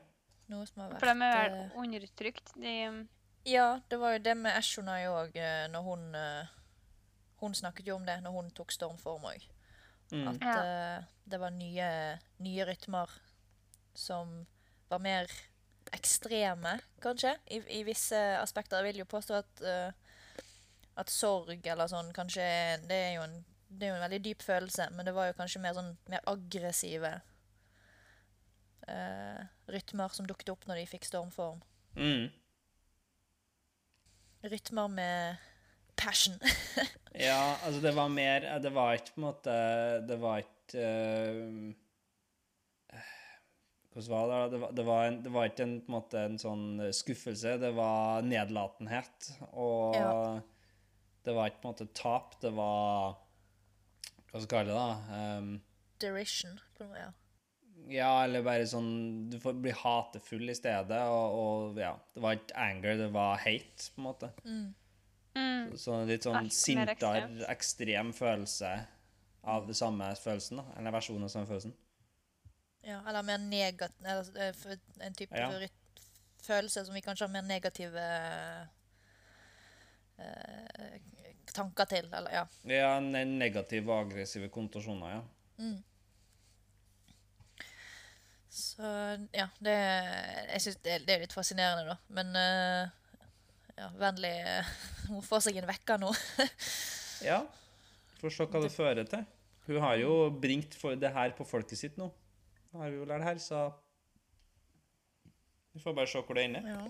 noe 0.51 0.65
som 0.67 0.81
har 0.83 0.91
vært 0.93 0.99
For 0.99 1.11
de 1.11 1.25
er 1.27 1.49
vel 1.49 1.59
eh, 1.59 1.75
undertrykt. 1.83 2.53
De 2.55 2.75
um, 2.89 3.01
Ja, 3.45 3.79
det 3.89 3.97
var 3.99 4.13
jo 4.13 4.19
det 4.23 4.35
med 4.37 4.53
Ashonai 4.55 5.05
òg, 5.09 5.35
når 5.73 5.81
hun 5.87 6.15
eh, 6.15 6.47
Hun 7.41 7.53
snakket 7.57 7.87
jo 7.87 7.95
om 7.95 8.05
det 8.05 8.19
når 8.21 8.31
hun 8.35 8.51
tok 8.53 8.71
stormform 8.71 9.23
òg. 9.31 9.47
Mm. 10.11 10.27
At 10.27 10.41
Ja. 10.45 10.57
uh, 10.99 11.05
det 11.25 11.39
var 11.39 11.49
nye, 11.55 12.19
nye 12.43 12.65
rytmer 12.67 13.09
som 13.95 14.45
var 14.89 14.99
mer 14.99 15.31
ekstreme, 15.95 16.79
kanskje, 17.01 17.31
i, 17.49 17.57
i 17.79 17.83
visse 17.83 18.15
aspekter. 18.37 18.77
Jeg 18.83 18.93
vil 18.93 18.99
jo 19.01 19.05
påstå 19.09 19.39
at, 19.39 19.61
uh, 19.65 20.43
at 21.01 21.09
sorg 21.09 21.65
eller 21.65 21.87
sånn 21.89 22.11
kanskje 22.13 22.43
Det 22.87 22.97
er 23.07 23.13
jo 23.15 23.23
en, 23.25 23.37
det 23.71 23.87
er 23.87 23.93
jo 23.93 23.97
en 23.99 24.03
veldig 24.05 24.21
dyp 24.25 24.41
følelse, 24.43 24.89
men 24.91 25.07
det 25.07 25.13
var 25.15 25.29
jo 25.29 25.37
kanskje 25.37 25.61
mer 25.63 25.75
sånn 25.77 25.93
mer 26.11 26.23
aggressive 26.27 27.11
uh, 28.89 29.41
rytmer 29.71 30.11
som 30.15 30.27
dukket 30.27 30.51
opp 30.53 30.67
når 30.67 30.81
de 30.81 30.89
fikk 30.91 31.07
stormform. 31.07 31.61
Mm. 31.95 32.27
Rytmer 34.51 34.87
med 34.91 35.47
passion. 35.99 36.39
Ja, 37.11 37.57
altså 37.67 37.81
det 37.83 37.91
var 37.91 38.07
mer 38.07 38.45
Det 38.63 38.69
var 38.71 38.93
ikke 38.95 39.11
på 39.11 39.19
en 39.19 39.25
måte 39.25 39.53
Det 40.07 40.15
var 40.21 40.37
ikke 40.39 40.83
eh, 42.95 43.01
Hvordan 43.91 44.07
var 44.13 44.29
det? 44.31 44.37
Det 44.53 44.59
var, 44.61 44.71
det 44.77 44.85
var, 44.87 45.01
en, 45.09 45.17
det 45.25 45.33
var 45.35 45.49
ikke 45.49 45.65
en, 45.65 45.73
på 45.83 45.91
en 45.91 45.97
måte 45.97 46.21
en 46.23 46.37
sånn 46.39 46.63
skuffelse. 46.95 47.57
Det 47.59 47.73
var 47.75 48.23
nedlatenhet. 48.23 49.27
Og 49.51 49.97
Ja. 49.99 50.13
det 51.27 51.35
var 51.35 51.51
ikke 51.51 51.59
på 51.65 51.67
en 51.67 51.73
måte 51.73 51.89
tap. 51.99 52.39
Det 52.39 52.53
var 52.55 53.17
Hva 54.31 54.39
skal 54.39 54.47
vi 54.47 54.51
kalle 54.53 54.71
det, 54.71 54.77
da? 54.79 55.37
Um, 55.39 55.49
Derision. 56.01 56.59
På 56.77 56.87
noe, 56.87 57.01
ja. 57.01 57.09
ja, 57.91 58.11
eller 58.23 58.45
bare 58.45 58.67
sånn 58.69 58.91
Du 59.31 59.37
får 59.43 59.57
bli 59.63 59.73
hatefull 59.75 60.49
i 60.49 60.55
stedet. 60.57 61.01
Og, 61.11 61.35
og 61.41 61.81
ja, 61.81 61.91
det 62.15 62.23
var 62.23 62.39
ikke 62.39 62.63
anger, 62.67 62.97
det 63.03 63.09
var 63.15 63.43
hate, 63.43 63.91
på 63.91 64.01
en 64.01 64.07
måte. 64.07 64.31
Mm. 64.45 64.65
mm. 65.35 65.75
Så 65.81 65.99
litt 66.07 66.27
sånn 66.27 66.39
Alt 66.41 66.55
sintere, 66.55 67.27
ekstrem 67.51 68.15
følelse 68.15 68.73
av 69.51 69.67
det 69.67 69.75
samme 69.77 70.09
følelsen, 70.21 70.61
da. 70.61 70.65
Eller 70.79 70.95
versjonen 70.95 71.27
av 71.27 71.33
samme 71.33 71.49
følelsen. 71.49 71.75
Ja, 72.81 73.01
eller 73.05 73.21
mer 73.21 73.37
negativ 73.37 74.05
Eller 74.05 74.47
eh, 74.47 74.77
en 75.05 75.13
type 75.13 75.37
Ja. 75.37 75.67
følelse 76.41 76.85
som 76.85 76.95
vi 76.95 77.01
kanskje 77.05 77.27
har 77.27 77.33
mer 77.33 77.45
negative 77.45 78.05
eh, 80.17 80.95
tanker 81.55 81.87
til, 81.89 82.07
eller 82.13 82.33
ja. 82.33 82.43
Ja, 82.69 82.91
ne- 83.03 83.25
negative 83.27 83.91
og 83.91 84.07
aggressive 84.07 84.49
konnotasjoner, 84.53 85.17
ja. 85.17 85.21
Mm. 85.61 85.79
Så 88.51 88.83
ja, 89.31 89.45
det 89.63 89.75
Jeg 89.75 90.61
syns 90.65 90.79
det, 90.83 90.95
det 91.07 91.13
er 91.15 91.21
litt 91.23 91.35
fascinerende, 91.35 91.93
da. 91.93 91.97
Men 92.11 92.33
uh, 92.35 92.89
ja, 93.77 93.87
vennlig 94.01 94.33
uh, 94.43 94.71
Hun 95.11 95.23
får 95.23 95.45
seg 95.47 95.61
en 95.61 95.69
vekker 95.69 96.01
nå. 96.01 96.11
Ja. 97.21 97.43
Får 98.17 98.33
se 98.33 98.45
hva 98.49 98.59
det 98.63 98.71
fører 98.73 99.05
til. 99.05 99.23
Hun 99.67 99.77
har 99.83 99.99
jo 100.01 100.13
bringt 100.41 100.73
det 100.97 101.11
her 101.13 101.35
på 101.37 101.45
folket 101.45 101.77
sitt 101.77 101.99
nå. 102.01 102.07
Har 102.73 102.89
vi 102.89 102.97
jo 102.97 103.05
lært 103.05 103.21
her, 103.27 103.37
så 103.37 103.67
Vi 105.75 105.79
får 105.83 105.93
bare 105.95 106.09
se 106.09 106.21
hvor 106.25 106.35
det 106.35 106.47
ender. 106.49 106.65
ja. 106.65 106.81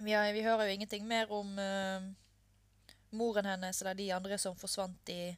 vi, 0.00 0.12
har, 0.12 0.32
vi 0.32 0.42
hører 0.42 0.66
jo 0.66 0.72
ingenting 0.78 1.04
mer 1.06 1.30
om 1.32 1.52
eh, 1.60 2.06
moren 3.10 3.46
hennes 3.46 3.82
eller 3.82 3.94
de 3.94 4.10
andre 4.16 4.38
som 4.38 4.56
forsvant 4.58 5.12
i 5.14 5.36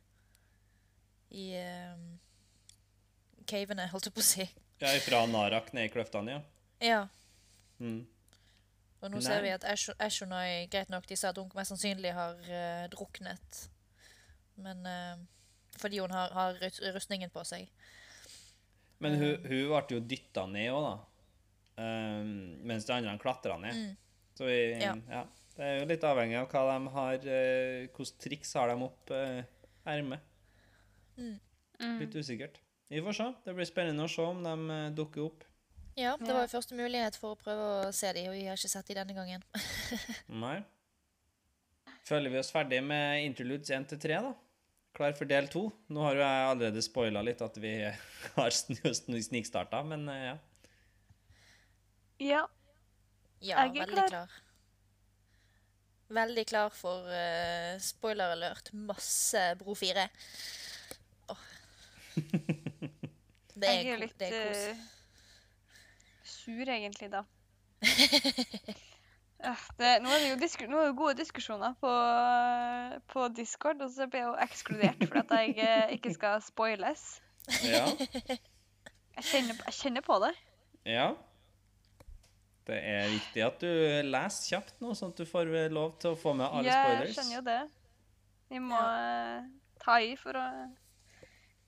i 1.28 1.50
uh, 1.60 1.96
cavene, 3.48 3.84
holdt 3.92 4.08
jeg 4.08 4.14
på 4.16 4.22
å 4.22 4.24
si. 4.24 4.46
Ja, 4.80 4.92
fra 5.04 5.24
Narak 5.28 5.74
ned 5.76 5.88
i 5.88 5.92
kløftene, 5.92 6.38
ja. 6.38 6.44
Ja. 6.80 7.00
Mm. 7.82 8.06
Og 8.98 9.10
nå 9.12 9.18
Nei. 9.18 9.24
ser 9.26 9.42
vi 9.44 9.50
at 9.54 9.66
Ash- 9.68 9.94
Ashonai 10.02 10.66
Greit 10.70 10.88
nok, 10.90 11.06
de 11.06 11.18
sa 11.18 11.30
at 11.30 11.38
hun 11.38 11.50
mest 11.54 11.74
sannsynlig 11.74 12.14
har 12.16 12.38
uh, 12.48 12.86
druknet. 12.90 13.60
Men 14.58 14.80
uh, 14.86 15.20
Fordi 15.78 16.00
hun 16.02 16.10
har, 16.10 16.32
har 16.34 16.56
rustningen 16.94 17.30
på 17.30 17.44
seg. 17.46 17.68
Men 18.98 19.14
hun, 19.20 19.44
hun 19.44 19.68
ble 19.70 19.98
jo 19.98 20.00
dytta 20.00 20.46
ned 20.50 20.72
òg, 20.74 20.86
da. 20.88 20.96
Um, 21.78 22.30
mens 22.66 22.88
de 22.88 22.96
andre 22.96 23.14
klatra 23.22 23.58
ned. 23.62 23.76
Mm. 23.76 23.92
Så 24.34 24.48
vi, 24.48 24.56
ja. 24.80 24.96
Ja. 25.12 25.22
Det 25.58 25.66
er 25.66 25.80
jo 25.80 25.86
litt 25.90 26.04
avhengig 26.06 26.36
av 26.38 26.48
hva 26.52 26.62
de 26.70 26.90
har 26.94 27.24
uh, 27.26 27.88
Hvilke 27.96 28.18
triks 28.22 28.52
har 28.54 28.70
de 28.70 28.76
opp 28.86 29.10
uh, 29.10 29.40
ermet. 29.90 30.22
Mm. 31.18 31.36
Litt 31.98 32.14
usikkert. 32.14 32.60
Vi 32.88 33.02
får 33.04 33.16
se. 33.18 33.26
Det 33.44 33.54
blir 33.58 33.66
spennende 33.68 34.06
å 34.06 34.10
se 34.10 34.22
om 34.24 34.38
de 34.42 34.52
eh, 34.72 34.84
dukker 34.96 35.24
opp. 35.26 35.42
Ja, 35.98 36.14
det 36.16 36.30
var 36.32 36.44
jo 36.46 36.50
første 36.54 36.76
mulighet 36.78 37.18
for 37.20 37.34
å 37.34 37.38
prøve 37.38 37.66
å 37.88 37.92
se 37.92 38.10
dem, 38.16 38.30
og 38.30 38.36
vi 38.38 38.46
har 38.46 38.56
ikke 38.56 38.70
sett 38.70 38.88
dem 38.88 38.96
denne 39.02 39.16
gangen. 39.18 39.42
Nei. 40.44 40.56
Føler 42.08 42.32
vi 42.32 42.38
oss 42.40 42.50
ferdig 42.54 42.78
med 42.86 43.26
interludes 43.26 43.68
1 43.74 43.90
til 43.90 44.00
3, 44.06 44.20
da? 44.24 44.32
Klar 44.96 45.12
for 45.18 45.28
del 45.30 45.50
2? 45.52 45.62
Nå 45.92 46.06
har 46.06 46.16
jo 46.16 46.22
jeg 46.24 46.46
allerede 46.54 46.82
spoila 46.86 47.22
litt 47.26 47.42
at 47.44 47.58
vi 47.60 47.74
har 48.38 48.54
sn- 48.56 48.80
sn- 48.94 49.20
snikstarta, 49.28 49.82
men 49.90 50.06
eh, 50.14 50.22
ja. 50.30 50.36
Ja. 52.18 52.42
Ja, 53.44 53.66
Jeg 53.66 53.68
er 53.68 53.74
veldig 53.84 53.94
klar. 53.94 54.08
klar. 54.14 54.38
Veldig 56.08 56.44
klar 56.48 56.70
for 56.72 57.04
uh, 57.12 57.74
spoiler 57.84 58.32
alert. 58.32 58.70
Masse 58.72 59.42
Bro 59.60 59.74
4. 59.76 60.06
Åh. 61.34 61.42
Det 63.58 63.66
er, 63.66 63.80
Jeg 63.82 63.90
er 63.92 63.98
litt 63.98 64.18
det 64.20 64.28
er 64.30 64.44
kos. 64.46 64.58
eh, 64.70 64.76
sur, 66.30 66.68
egentlig, 66.70 67.08
da. 67.10 67.24
Det, 69.78 69.90
nå, 70.02 70.10
er 70.10 70.18
det 70.22 70.28
jo 70.32 70.36
disku, 70.40 70.64
nå 70.66 70.78
er 70.80 70.88
det 70.88 70.96
gode 70.98 71.14
diskusjoner 71.20 71.74
på, 71.78 71.90
på 73.12 73.26
Discord, 73.36 73.82
og 73.86 73.90
så 73.94 74.06
blir 74.10 74.24
jeg 74.24 74.28
jo 74.28 74.36
ekskludert 74.42 75.04
for 75.04 75.20
at 75.20 75.34
jeg 75.38 75.52
eh, 75.62 75.92
ikke 75.94 76.10
skal 76.16 76.40
spoiles. 76.42 77.04
Ja. 77.66 77.84
Jeg 79.18 79.24
kjenner, 79.28 79.60
jeg 79.66 79.74
kjenner 79.78 80.02
på 80.06 80.18
det. 80.24 80.32
ja. 80.90 81.12
Det 82.68 82.78
er 82.84 83.06
viktig 83.08 83.42
at 83.46 83.62
du 83.64 83.70
leser 84.04 84.50
kjapt 84.52 84.82
nå, 84.84 84.92
sånn 84.96 85.14
at 85.14 85.22
du 85.22 85.28
får 85.28 85.50
lov 85.72 85.94
til 86.02 86.12
å 86.12 86.18
få 86.20 86.34
med 86.36 86.46
alle 86.48 86.68
jeg 86.68 86.84
spoilers. 86.84 87.14
skjønner 87.16 87.38
jo 87.38 87.44
det. 87.46 87.60
Vi 88.48 88.60
må 88.64 88.76
ja. 88.76 89.40
ta 89.80 89.96
i 90.04 90.12
for 90.20 90.36
å 90.36 90.44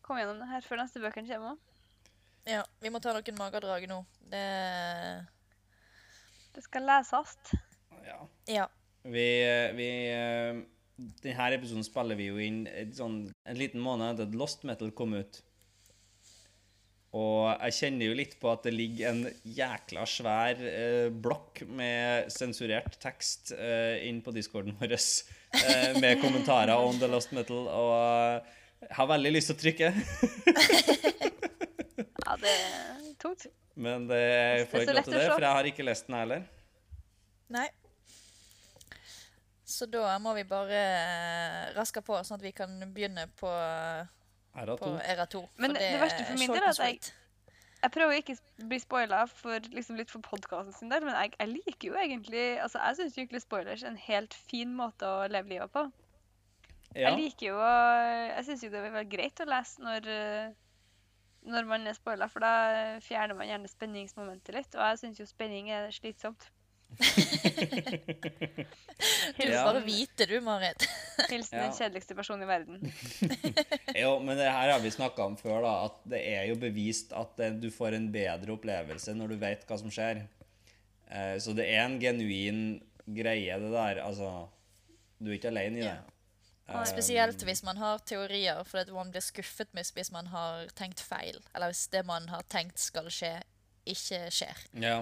komme 0.05 0.23
gjennom 0.23 0.43
det 0.43 0.51
her 0.51 0.67
før 0.67 0.83
neste 0.83 1.01
bøkene 1.01 1.29
kommer. 1.31 1.57
Ja, 2.49 2.65
vi 2.81 2.93
må 2.93 3.01
ta 3.01 3.13
noen 3.17 3.39
magedrag 3.39 3.87
nå. 3.89 4.03
Det 4.33 4.45
Det 6.55 6.65
skal 6.67 6.89
leses. 6.89 7.37
Ja. 8.05 8.21
Ja. 8.51 8.69
Vi, 9.05 9.27
vi 9.77 9.89
eh, 10.13 10.61
Denne 11.23 11.47
episoden 11.57 11.85
spiller 11.87 12.19
vi 12.19 12.27
jo 12.29 12.41
inn 12.43 12.65
sånn, 12.93 13.23
en 13.49 13.57
liten 13.57 13.81
måned 13.81 14.13
etter 14.13 14.29
at 14.29 14.37
Lost 14.37 14.67
Metal 14.69 14.91
kom 14.93 15.15
ut. 15.17 15.41
Og 17.11 17.49
jeg 17.51 17.75
kjenner 17.75 18.07
jo 18.07 18.15
litt 18.21 18.37
på 18.39 18.53
at 18.53 18.63
det 18.69 18.73
ligger 18.77 19.11
en 19.11 19.25
jækla 19.43 20.05
svær 20.07 20.61
eh, 20.63 21.09
blokk 21.11 21.65
med 21.67 22.31
sensurert 22.31 22.95
tekst 23.03 23.51
eh, 23.57 23.99
inn 24.07 24.21
på 24.23 24.31
discorden 24.37 24.77
vår 24.79 24.95
eh, 24.95 25.99
med 25.99 26.21
kommentarer 26.23 26.79
om 26.79 27.01
The 27.01 27.11
Lost 27.11 27.35
Metal, 27.35 27.67
og 27.67 28.47
jeg 28.87 28.95
har 28.97 29.11
veldig 29.11 29.35
lyst 29.35 29.51
til 29.51 29.59
å 29.59 29.63
trykke, 29.65 29.91
Ja, 32.31 32.37
det 32.39 32.51
er 32.55 33.13
tungt. 33.19 33.47
men 33.75 34.07
det 34.07 34.69
får 34.71 34.85
ikke 34.85 34.95
lov 34.95 35.09
til 35.09 35.19
det, 35.19 35.27
for 35.33 35.45
jeg 35.49 35.57
har 35.57 35.69
ikke 35.73 35.87
lest 35.87 36.07
den 36.07 36.17
heller. 36.21 36.47
Nei. 37.51 37.67
Så 39.67 39.87
da 39.91 40.15
må 40.23 40.35
vi 40.39 40.45
bare 40.47 40.79
eh, 40.79 41.67
raske 41.75 42.03
på, 42.07 42.19
sånn 42.27 42.39
at 42.39 42.45
vi 42.47 42.55
kan 42.55 42.71
begynne 42.95 43.27
på, 43.39 43.51
På 44.55 44.77
to. 44.77 44.93
Era 45.05 45.27
2. 45.27 45.43
Men 45.59 45.75
det 45.75 46.01
verste 46.01 46.25
for 46.27 46.39
min 46.39 46.51
del 46.51 46.63
er 46.63 46.69
at 46.69 46.79
jeg- 46.79 47.13
Jeg 47.83 47.91
prøver 47.93 48.13
ikke 48.21 48.35
å 48.37 48.69
bli 48.69 48.79
spoila 48.79 49.27
for, 49.29 49.59
liksom 49.73 49.97
litt 49.97 50.11
for 50.11 50.21
podkasten 50.21 50.75
sin 50.75 50.89
del, 50.91 51.01
men 51.05 51.15
jeg, 51.15 51.33
jeg 51.39 51.49
liker 51.49 51.89
jo 51.89 51.95
egentlig 51.95 52.61
Altså, 52.61 52.79
jeg 52.79 52.97
syns 52.99 53.17
egentlig 53.17 53.41
spoilers 53.41 53.83
er 53.83 53.89
en 53.89 53.97
helt 53.97 54.35
fin 54.35 54.75
måte 54.77 55.07
å 55.09 55.29
leve 55.31 55.49
livet 55.49 55.73
på. 55.73 55.87
Ja. 56.95 57.09
Jeg 57.11 57.17
liker 57.19 57.47
jo 57.47 57.55
å 57.57 58.37
Jeg 58.37 58.45
syns 58.45 58.63
jo 58.63 58.69
det 58.71 58.83
vil 58.83 58.93
være 58.93 59.09
greit 59.09 59.41
å 59.41 59.47
lese 59.49 59.79
når 59.81 60.55
når 61.47 61.65
man 61.65 61.87
er 61.87 61.95
spoila, 61.97 62.29
for 62.29 62.41
da 62.41 62.99
fjerner 63.01 63.35
man 63.35 63.47
gjerne 63.49 63.69
spenningsmomentet 63.71 64.53
litt. 64.55 64.75
Og 64.75 64.83
jeg 64.91 64.99
syns 64.99 65.19
jo 65.23 65.25
spenning 65.25 65.71
er 65.71 65.89
slitsomt. 65.89 66.51
Du 68.11 69.45
vil 69.47 69.53
Ja. 69.55 69.65
bare 69.65 69.81
vite, 69.85 70.27
du, 70.27 70.41
Marit. 70.41 70.85
Hilsen 71.31 71.59
Ja. 71.59 71.65
den 71.65 71.73
kjedeligste 71.79 72.15
personen 72.15 72.43
i 72.43 72.47
verden. 72.51 72.93
Jo, 74.03 74.19
men 74.21 74.37
det 74.39 74.51
her 74.51 74.73
har 74.73 74.81
vi 74.81 74.91
snakka 74.91 75.25
om 75.25 75.37
før, 75.37 75.63
da, 75.65 75.73
at 75.87 75.97
det 76.11 76.21
er 76.35 76.45
jo 76.51 76.55
bevist 76.61 77.13
at 77.17 77.37
du 77.61 77.71
får 77.71 77.95
en 77.97 78.11
bedre 78.13 78.53
opplevelse 78.57 79.15
når 79.17 79.29
du 79.35 79.37
vet 79.41 79.65
hva 79.69 79.79
som 79.81 79.91
skjer. 79.91 80.23
Eh, 81.11 81.37
så 81.43 81.55
det 81.57 81.67
er 81.73 81.85
en 81.87 81.99
genuin 82.03 82.81
greie, 83.07 83.59
det 83.59 83.73
der. 83.73 84.03
Altså, 84.05 84.49
du 85.21 85.31
er 85.31 85.39
ikke 85.39 85.49
alene 85.53 85.79
i 85.81 85.87
det. 85.87 85.97
Ja. 85.97 86.81
Eh, 86.81 86.85
Spesielt 86.87 87.43
hvis 87.43 87.63
man 87.67 87.77
har 87.81 87.99
teorier, 88.07 88.63
for 88.65 88.79
at 88.85 88.89
man 88.95 89.11
blir 89.11 89.25
skuffet 89.25 89.69
hvis 89.75 90.13
man 90.13 90.27
har 90.31 90.67
tenkt 90.79 91.01
feil. 91.01 91.41
Eller 91.55 91.73
hvis 91.73 91.89
det 91.91 92.05
man 92.07 92.29
har 92.29 92.43
tenkt 92.49 92.79
skal 92.79 93.09
skje, 93.11 93.41
ikke 93.87 94.29
skjer. 94.31 94.57
Ja. 94.79 95.01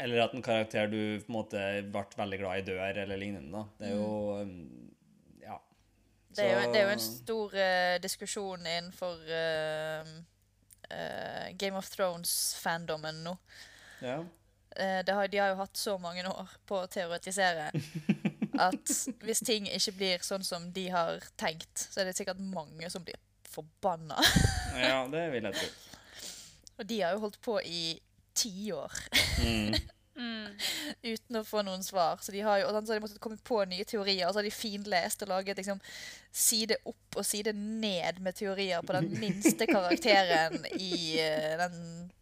Eller 0.00 0.22
at 0.24 0.34
en 0.34 0.42
karakter 0.42 0.88
du 0.88 1.20
på 1.20 1.28
en 1.28 1.36
måte 1.36 1.60
ble 1.92 2.04
veldig 2.16 2.40
glad 2.40 2.58
i, 2.60 2.64
dør, 2.70 3.00
eller 3.04 3.20
lignende. 3.20 3.52
da. 3.52 3.64
Det 3.78 3.90
er 3.90 3.96
jo 3.98 4.40
um, 4.40 4.56
Ja. 5.42 5.60
Det 6.30 6.44
er, 6.46 6.50
jo, 6.54 6.72
det 6.72 6.80
er 6.80 6.84
jo 6.86 6.94
en 6.94 7.04
stor 7.04 7.56
uh, 7.58 7.94
diskusjon 8.02 8.66
innenfor 8.66 9.24
uh, 9.28 10.12
uh, 10.88 11.46
Game 11.58 11.76
of 11.76 11.90
Thrones-fandomen 11.92 13.24
nå. 13.26 13.36
Ja. 14.00 14.22
Det 14.70 15.12
har, 15.12 15.26
de 15.28 15.38
har 15.42 15.48
jo 15.50 15.56
hatt 15.58 15.76
så 15.76 15.96
mange 15.98 16.22
år 16.30 16.52
på 16.64 16.76
å 16.78 16.88
teoretisere 16.88 17.72
at 18.66 18.92
hvis 19.24 19.42
ting 19.44 19.66
ikke 19.66 19.96
blir 19.98 20.22
sånn 20.24 20.46
som 20.46 20.68
de 20.72 20.86
har 20.94 21.18
tenkt, 21.40 21.88
så 21.90 22.00
er 22.00 22.08
det 22.08 22.14
sikkert 22.16 22.40
mange 22.40 22.88
som 22.92 23.04
blir 23.04 23.18
forbanna. 23.50 24.16
ja, 24.78 25.02
det 25.10 25.26
vil 25.34 25.50
jeg 25.50 25.58
tro. 25.58 25.70
Og 26.80 26.86
de 26.88 27.00
har 27.02 27.16
jo 27.16 27.24
holdt 27.26 27.40
på 27.44 27.58
i 27.66 27.82
tiår 28.42 28.92
Mm. 29.40 29.72
Mm. 30.20 30.48
uten 31.14 31.38
å 31.40 31.44
få 31.46 31.62
noen 31.64 31.82
svar. 31.84 32.16
Så 32.20 32.32
de 32.34 32.40
har 32.44 32.58
jo 32.60 32.66
og 32.68 32.74
så 32.76 32.92
har 32.92 32.98
de 32.98 33.04
måttet 33.06 33.22
komme 33.22 33.40
på 33.40 33.64
nye 33.68 33.84
teorier, 33.88 34.26
og 34.26 34.32
så 34.34 34.38
har 34.42 34.48
de 34.48 34.52
finlest 34.54 35.22
og 35.24 35.28
laget 35.32 35.56
liksom 35.60 35.78
side 36.30 36.76
opp 36.86 37.10
og 37.18 37.24
side 37.26 37.52
ned 37.56 38.20
med 38.22 38.32
teorier 38.38 38.80
på 38.86 38.92
den 38.98 39.08
minste 39.22 39.64
karakteren 39.70 40.58
i 40.76 40.92
uh, 41.18 41.54
den 41.64 41.76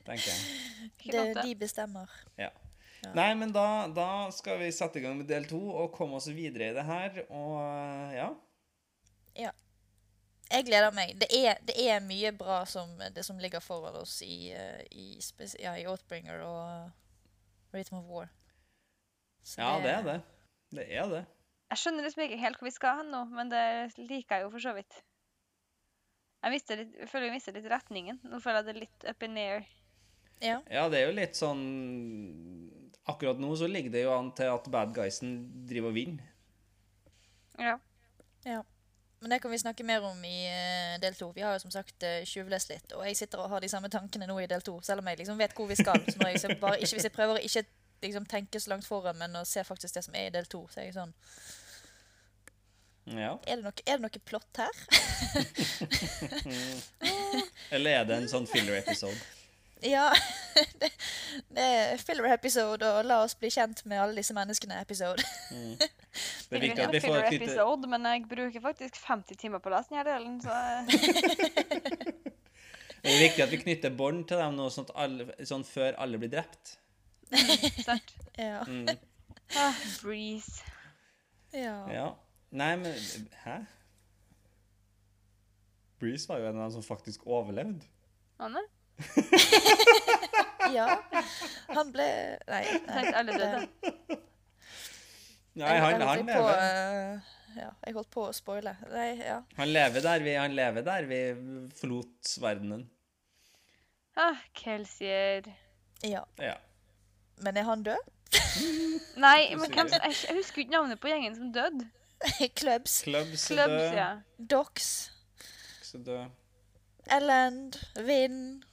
tenker 0.06 0.26
jeg. 0.28 0.40
Det, 1.00 1.16
er 1.16 1.38
de 1.42 1.54
bestemmer. 1.56 2.10
Ja. 2.38 2.50
Nei, 3.16 3.30
men 3.38 3.52
da, 3.52 3.88
da 3.92 4.28
skal 4.34 4.58
vi 4.60 4.68
sette 4.74 5.00
i 5.00 5.02
gang 5.04 5.16
med 5.16 5.28
del 5.28 5.46
to 5.48 5.58
og 5.58 5.92
komme 5.94 6.18
oss 6.18 6.28
videre 6.32 6.70
i 6.70 6.76
det 6.76 6.84
her, 6.84 7.22
og 7.32 8.12
ja. 8.14 8.28
ja. 9.40 9.52
Jeg 10.50 10.66
gleder 10.66 10.92
meg. 10.94 11.14
Det 11.20 11.28
er, 11.36 11.60
det 11.64 11.76
er 11.78 12.02
mye 12.04 12.32
bra 12.36 12.62
som, 12.68 12.92
det 13.14 13.24
som 13.24 13.38
ligger 13.40 13.62
foran 13.64 13.96
oss 14.00 14.18
i, 14.26 14.50
eh, 14.52 14.82
i, 14.90 15.06
spes- 15.22 15.56
ja, 15.62 15.76
i 15.78 15.86
Oathbringer 15.88 16.42
og 16.42 17.74
Rhythm 17.74 18.00
of 18.00 18.08
War. 18.10 18.28
Så 19.46 19.62
Ja, 19.62 19.76
det 19.80 19.92
er 19.94 20.02
det. 20.08 20.18
Det 20.74 20.86
er 20.90 21.06
det. 21.12 21.22
Jeg 21.70 21.78
skjønner 21.78 22.04
liksom 22.04 22.24
ikke 22.26 22.40
helt 22.42 22.58
hvor 22.58 22.66
vi 22.66 22.74
skal 22.74 23.00
hen 23.00 23.12
nå, 23.14 23.24
men 23.30 23.52
det 23.52 23.64
liker 24.02 24.40
jeg 24.40 24.48
jo 24.48 24.50
for 24.56 24.64
så 24.66 24.74
vidt. 24.76 24.98
Jeg, 26.40 26.56
litt, 26.56 26.70
jeg 26.72 27.08
føler 27.10 27.28
jeg 27.28 27.36
mister 27.36 27.56
litt 27.56 27.68
retningen. 27.68 28.20
Nå 28.24 28.40
føler 28.40 28.62
jeg 28.62 28.68
det 28.70 28.82
litt 28.86 29.06
up 29.12 29.24
in 29.26 29.38
air. 29.40 29.64
Ja. 30.40 30.56
Ja, 30.72 30.88
det 30.88 31.02
er 31.02 31.10
jo 31.10 31.16
litt 31.18 31.36
sånn 31.36 31.60
Akkurat 33.10 33.40
nå 33.42 33.50
så 33.58 33.66
ligger 33.68 33.92
det 33.92 34.04
jo 34.06 34.12
an 34.14 34.30
til 34.36 34.48
at 34.48 34.68
bad 34.72 34.92
guysen 34.96 35.34
driver 35.68 35.90
og 35.90 35.96
vinner. 35.96 36.28
Ja. 37.58 37.74
ja. 38.46 38.60
Men 39.20 39.34
det 39.34 39.40
kan 39.42 39.50
vi 39.50 39.58
snakke 39.58 39.84
mer 39.84 40.04
om 40.06 40.20
i 40.24 40.36
eh, 40.48 41.00
del 41.02 41.16
to. 41.18 41.30
Vi 41.34 41.42
har 41.44 41.56
jo 41.56 41.62
som 41.64 41.72
sagt 41.74 42.04
uh, 42.06 42.22
tjuvlest 42.24 42.70
litt, 42.70 42.94
og 42.96 43.02
jeg 43.08 43.18
sitter 43.18 43.42
og 43.42 43.50
har 43.52 43.64
de 43.64 43.68
samme 43.68 43.90
tankene 43.92 44.28
nå 44.30 44.38
i 44.40 44.46
del 44.48 44.62
to, 44.64 44.78
selv 44.86 45.02
om 45.02 45.10
jeg 45.10 45.20
liksom 45.20 45.40
vet 45.40 45.56
hvor 45.56 45.68
vi 45.68 45.76
skal. 45.80 46.00
Så 46.06 46.16
når 46.20 46.30
jeg 46.30 46.42
så 46.44 46.54
bare 46.60 46.78
ikke, 46.78 46.94
hvis 46.94 47.08
jeg 47.08 47.16
prøver 47.16 47.40
å 47.40 47.42
ikke 47.44 47.64
liksom, 48.06 48.28
tenke 48.30 48.62
så 48.62 48.72
langt 48.72 48.88
foran, 48.88 49.18
men 49.20 49.36
å 49.36 49.44
se 49.48 49.64
faktisk 49.66 49.98
det 49.98 50.04
som 50.06 50.16
er 50.16 50.30
i 50.30 50.34
del 50.38 50.48
to, 50.48 50.62
så 50.72 50.80
er 50.80 50.88
jeg 50.88 50.96
sånn 50.96 51.12
Ja. 53.10 53.34
Er 53.46 53.58
det 53.58 53.64
noe, 53.64 53.74
er 53.86 53.98
det 53.98 54.04
noe 54.06 54.22
plott 54.28 54.60
her? 54.60 54.74
Eller 57.74 58.00
er 58.00 58.08
det 58.08 58.18
en 58.20 58.30
sånn 58.30 58.46
filler-episode? 58.50 59.18
Ja. 59.82 60.12
Det, 60.80 60.88
det 61.54 61.64
er 61.64 62.00
filler 62.02 62.26
episode, 62.34 62.84
og 62.84 63.06
la 63.06 63.20
oss 63.24 63.36
bli 63.38 63.48
kjent 63.52 63.84
med 63.88 64.00
alle 64.02 64.18
disse 64.18 64.34
menneskene-episode. 64.36 65.22
Det 66.50 66.58
er 66.58 66.64
viktig 66.64 66.82
at 66.84 66.92
vi 66.92 67.00
får 67.00 67.06
filler 67.06 67.28
lite 67.30 67.44
episode, 67.44 67.88
men 67.88 68.08
jeg 68.10 68.24
bruker 68.28 68.64
faktisk 68.64 68.98
50 69.04 69.38
timer 69.38 69.62
på 69.62 69.70
å 69.70 69.76
lese 69.76 69.94
denne 69.94 70.04
delen, 70.08 70.40
så 70.42 70.50
Det 73.00 73.08
er 73.14 73.22
viktig 73.22 73.44
at 73.46 73.52
vi 73.54 73.60
knytter 73.62 73.94
bånd 73.96 74.26
til 74.28 74.42
dem 74.42 74.58
nå, 74.58 74.66
sånn, 74.74 74.88
at 74.90 74.98
alle, 75.06 75.28
sånn 75.48 75.62
før 75.64 75.94
alle 76.02 76.18
blir 76.20 76.32
drept. 76.34 76.74
sant. 77.86 78.10
Ja. 78.36 78.66
Mm. 78.66 78.90
Ah, 79.56 79.78
breeze. 80.02 80.60
ja. 81.54 81.78
Ja. 81.94 82.08
Nei, 82.50 82.76
men 82.76 82.94
Hæ? 83.44 83.58
Breeze 86.00 86.28
var 86.28 86.40
jo 86.40 86.48
en 86.48 86.56
av 86.56 86.62
dem 86.64 86.72
som 86.78 86.82
faktisk 86.82 87.26
overlevde. 87.26 87.84
Han 88.40 88.56
er? 88.56 88.68
ja. 90.78 90.86
Han 91.68 91.92
ble 91.92 92.06
Nei. 92.48 92.62
Nei. 92.88 93.04
alle 93.20 93.36
døde. 93.36 93.60
Nei, 95.60 95.74
han, 95.82 96.00
han 96.00 96.24
lever. 96.24 96.32
på, 96.32 96.48
eh, 96.54 97.34
ja, 97.58 97.68
jeg 97.84 97.96
holdt 97.98 98.10
på 98.14 98.24
å 98.30 98.32
spoile. 98.32 98.72
Nei, 98.94 99.10
ja. 99.18 99.40
Han 99.58 99.72
lever 99.74 100.04
der 100.06 100.24
vi, 100.24 100.34
han 100.40 100.56
lever 100.56 100.86
der 100.86 101.08
vi 101.10 101.20
forlot 101.76 102.32
verdenen. 102.40 102.86
Ah, 104.16 104.40
Kelsier. 104.56 105.46
Ja. 106.06 106.24
Ja. 106.40 106.56
Men 107.44 107.60
er 107.60 107.68
han 107.68 107.84
død? 107.84 108.10
Nei, 109.20 109.50
men 109.58 109.68
hvem, 109.74 109.90
jeg, 109.92 110.16
jeg 110.28 110.36
husker 110.38 110.64
ikke 110.64 110.78
navnet 110.78 111.00
på 111.02 111.10
gjengen 111.12 111.36
som 111.36 111.52
døde. 111.52 111.90
Clubs. 112.60 113.02
Clubs 113.02 113.46
Clubs, 113.48 113.94
ja. 113.96 114.20
Docks. 114.36 115.12
Elend. 117.10 117.80
Vind. 117.94 118.64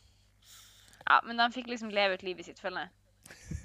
Ja, 1.10 1.22
men 1.24 1.38
de 1.38 1.52
fikk 1.56 1.68
liksom 1.72 1.90
leve 1.90 2.18
ut 2.18 2.24
livet 2.24 2.46
sitt, 2.46 2.60
føler 2.60 2.88
jeg. 2.88 2.90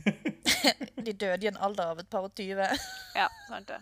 De 1.07 1.13
døde 1.13 1.47
i 1.47 1.49
en 1.51 1.59
alder 1.59 1.91
av 1.91 2.01
et 2.03 2.09
par 2.11 2.29
og 2.29 2.35
tyve. 2.39 2.69
Ja, 3.19 3.27
sant 3.49 3.69
det. 3.69 3.81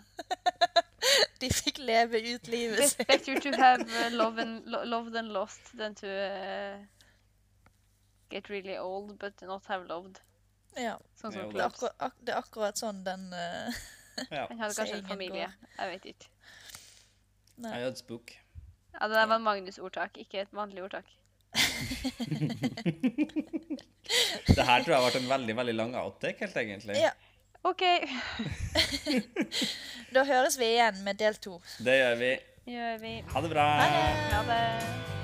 De 1.39 1.47
fikk 1.53 1.77
leve 1.79 2.19
ut 2.33 2.47
livet 2.51 2.89
sitt. 2.89 3.07
better 3.07 3.39
to 3.39 3.53
have 3.55 3.85
uh, 3.85 4.09
love 4.11 4.41
and, 4.41 4.65
lo 4.65 4.81
loved 4.83 5.15
and 5.15 5.31
lost 5.31 5.71
than 5.77 5.95
to 5.95 6.09
uh, 6.09 6.81
get 8.29 8.49
really 8.49 8.77
old 8.77 9.17
but 9.19 9.41
not 9.41 9.65
have 9.71 9.87
loved. 9.87 10.19
Ja. 10.75 10.97
Sånn 11.15 11.31
som 11.31 11.47
det 11.47 11.53
Det 11.53 11.61
er, 11.61 11.69
akkurat, 11.69 11.95
ak 11.99 12.19
det 12.19 12.33
er 12.33 12.41
akkurat 12.41 12.81
sånn 12.81 13.01
den 13.07 13.31
eh, 13.35 13.79
Ja. 14.37 14.45
Han 14.49 14.59
hadde 14.59 14.75
kanskje 14.77 14.97
en 14.99 15.07
familie. 15.07 15.47
Jeg 15.77 15.95
vet 15.95 16.05
ikke. 16.13 16.29
Nei. 17.61 17.73
Jeg 17.77 17.83
hadde 17.89 17.99
spook. 18.01 18.31
Ja, 18.93 19.07
det 19.07 19.15
der 19.15 19.25
var 19.25 19.35
en 19.39 19.43
Magnus-ordtak, 19.47 20.17
ikke 20.17 20.41
et 20.45 20.53
vanlig 20.55 20.83
ordtak. 20.83 21.05
Det 24.47 24.63
her 24.65 24.83
tror 24.83 24.93
jeg 24.95 25.11
ble 25.11 25.19
en 25.21 25.29
veldig 25.29 25.55
veldig 25.57 25.75
lang 25.75 25.95
outtake, 25.99 26.39
helt 26.39 26.57
egentlig. 26.57 26.95
Ja. 26.99 27.11
OK, 27.63 27.83
Da 30.15 30.23
høres 30.25 30.57
vi 30.59 30.71
igjen 30.73 31.03
med 31.05 31.19
del 31.21 31.37
to. 31.37 31.59
Det 31.77 31.97
gjør 31.99 32.15
vi. 32.23 32.31
gjør 32.73 33.01
vi. 33.05 33.15
Ha 33.33 33.41
det 33.45 33.53
bra. 33.53 33.71
Ha 33.83 33.89
det. 33.95 34.05
Ha 34.33 34.45
det. 34.49 35.20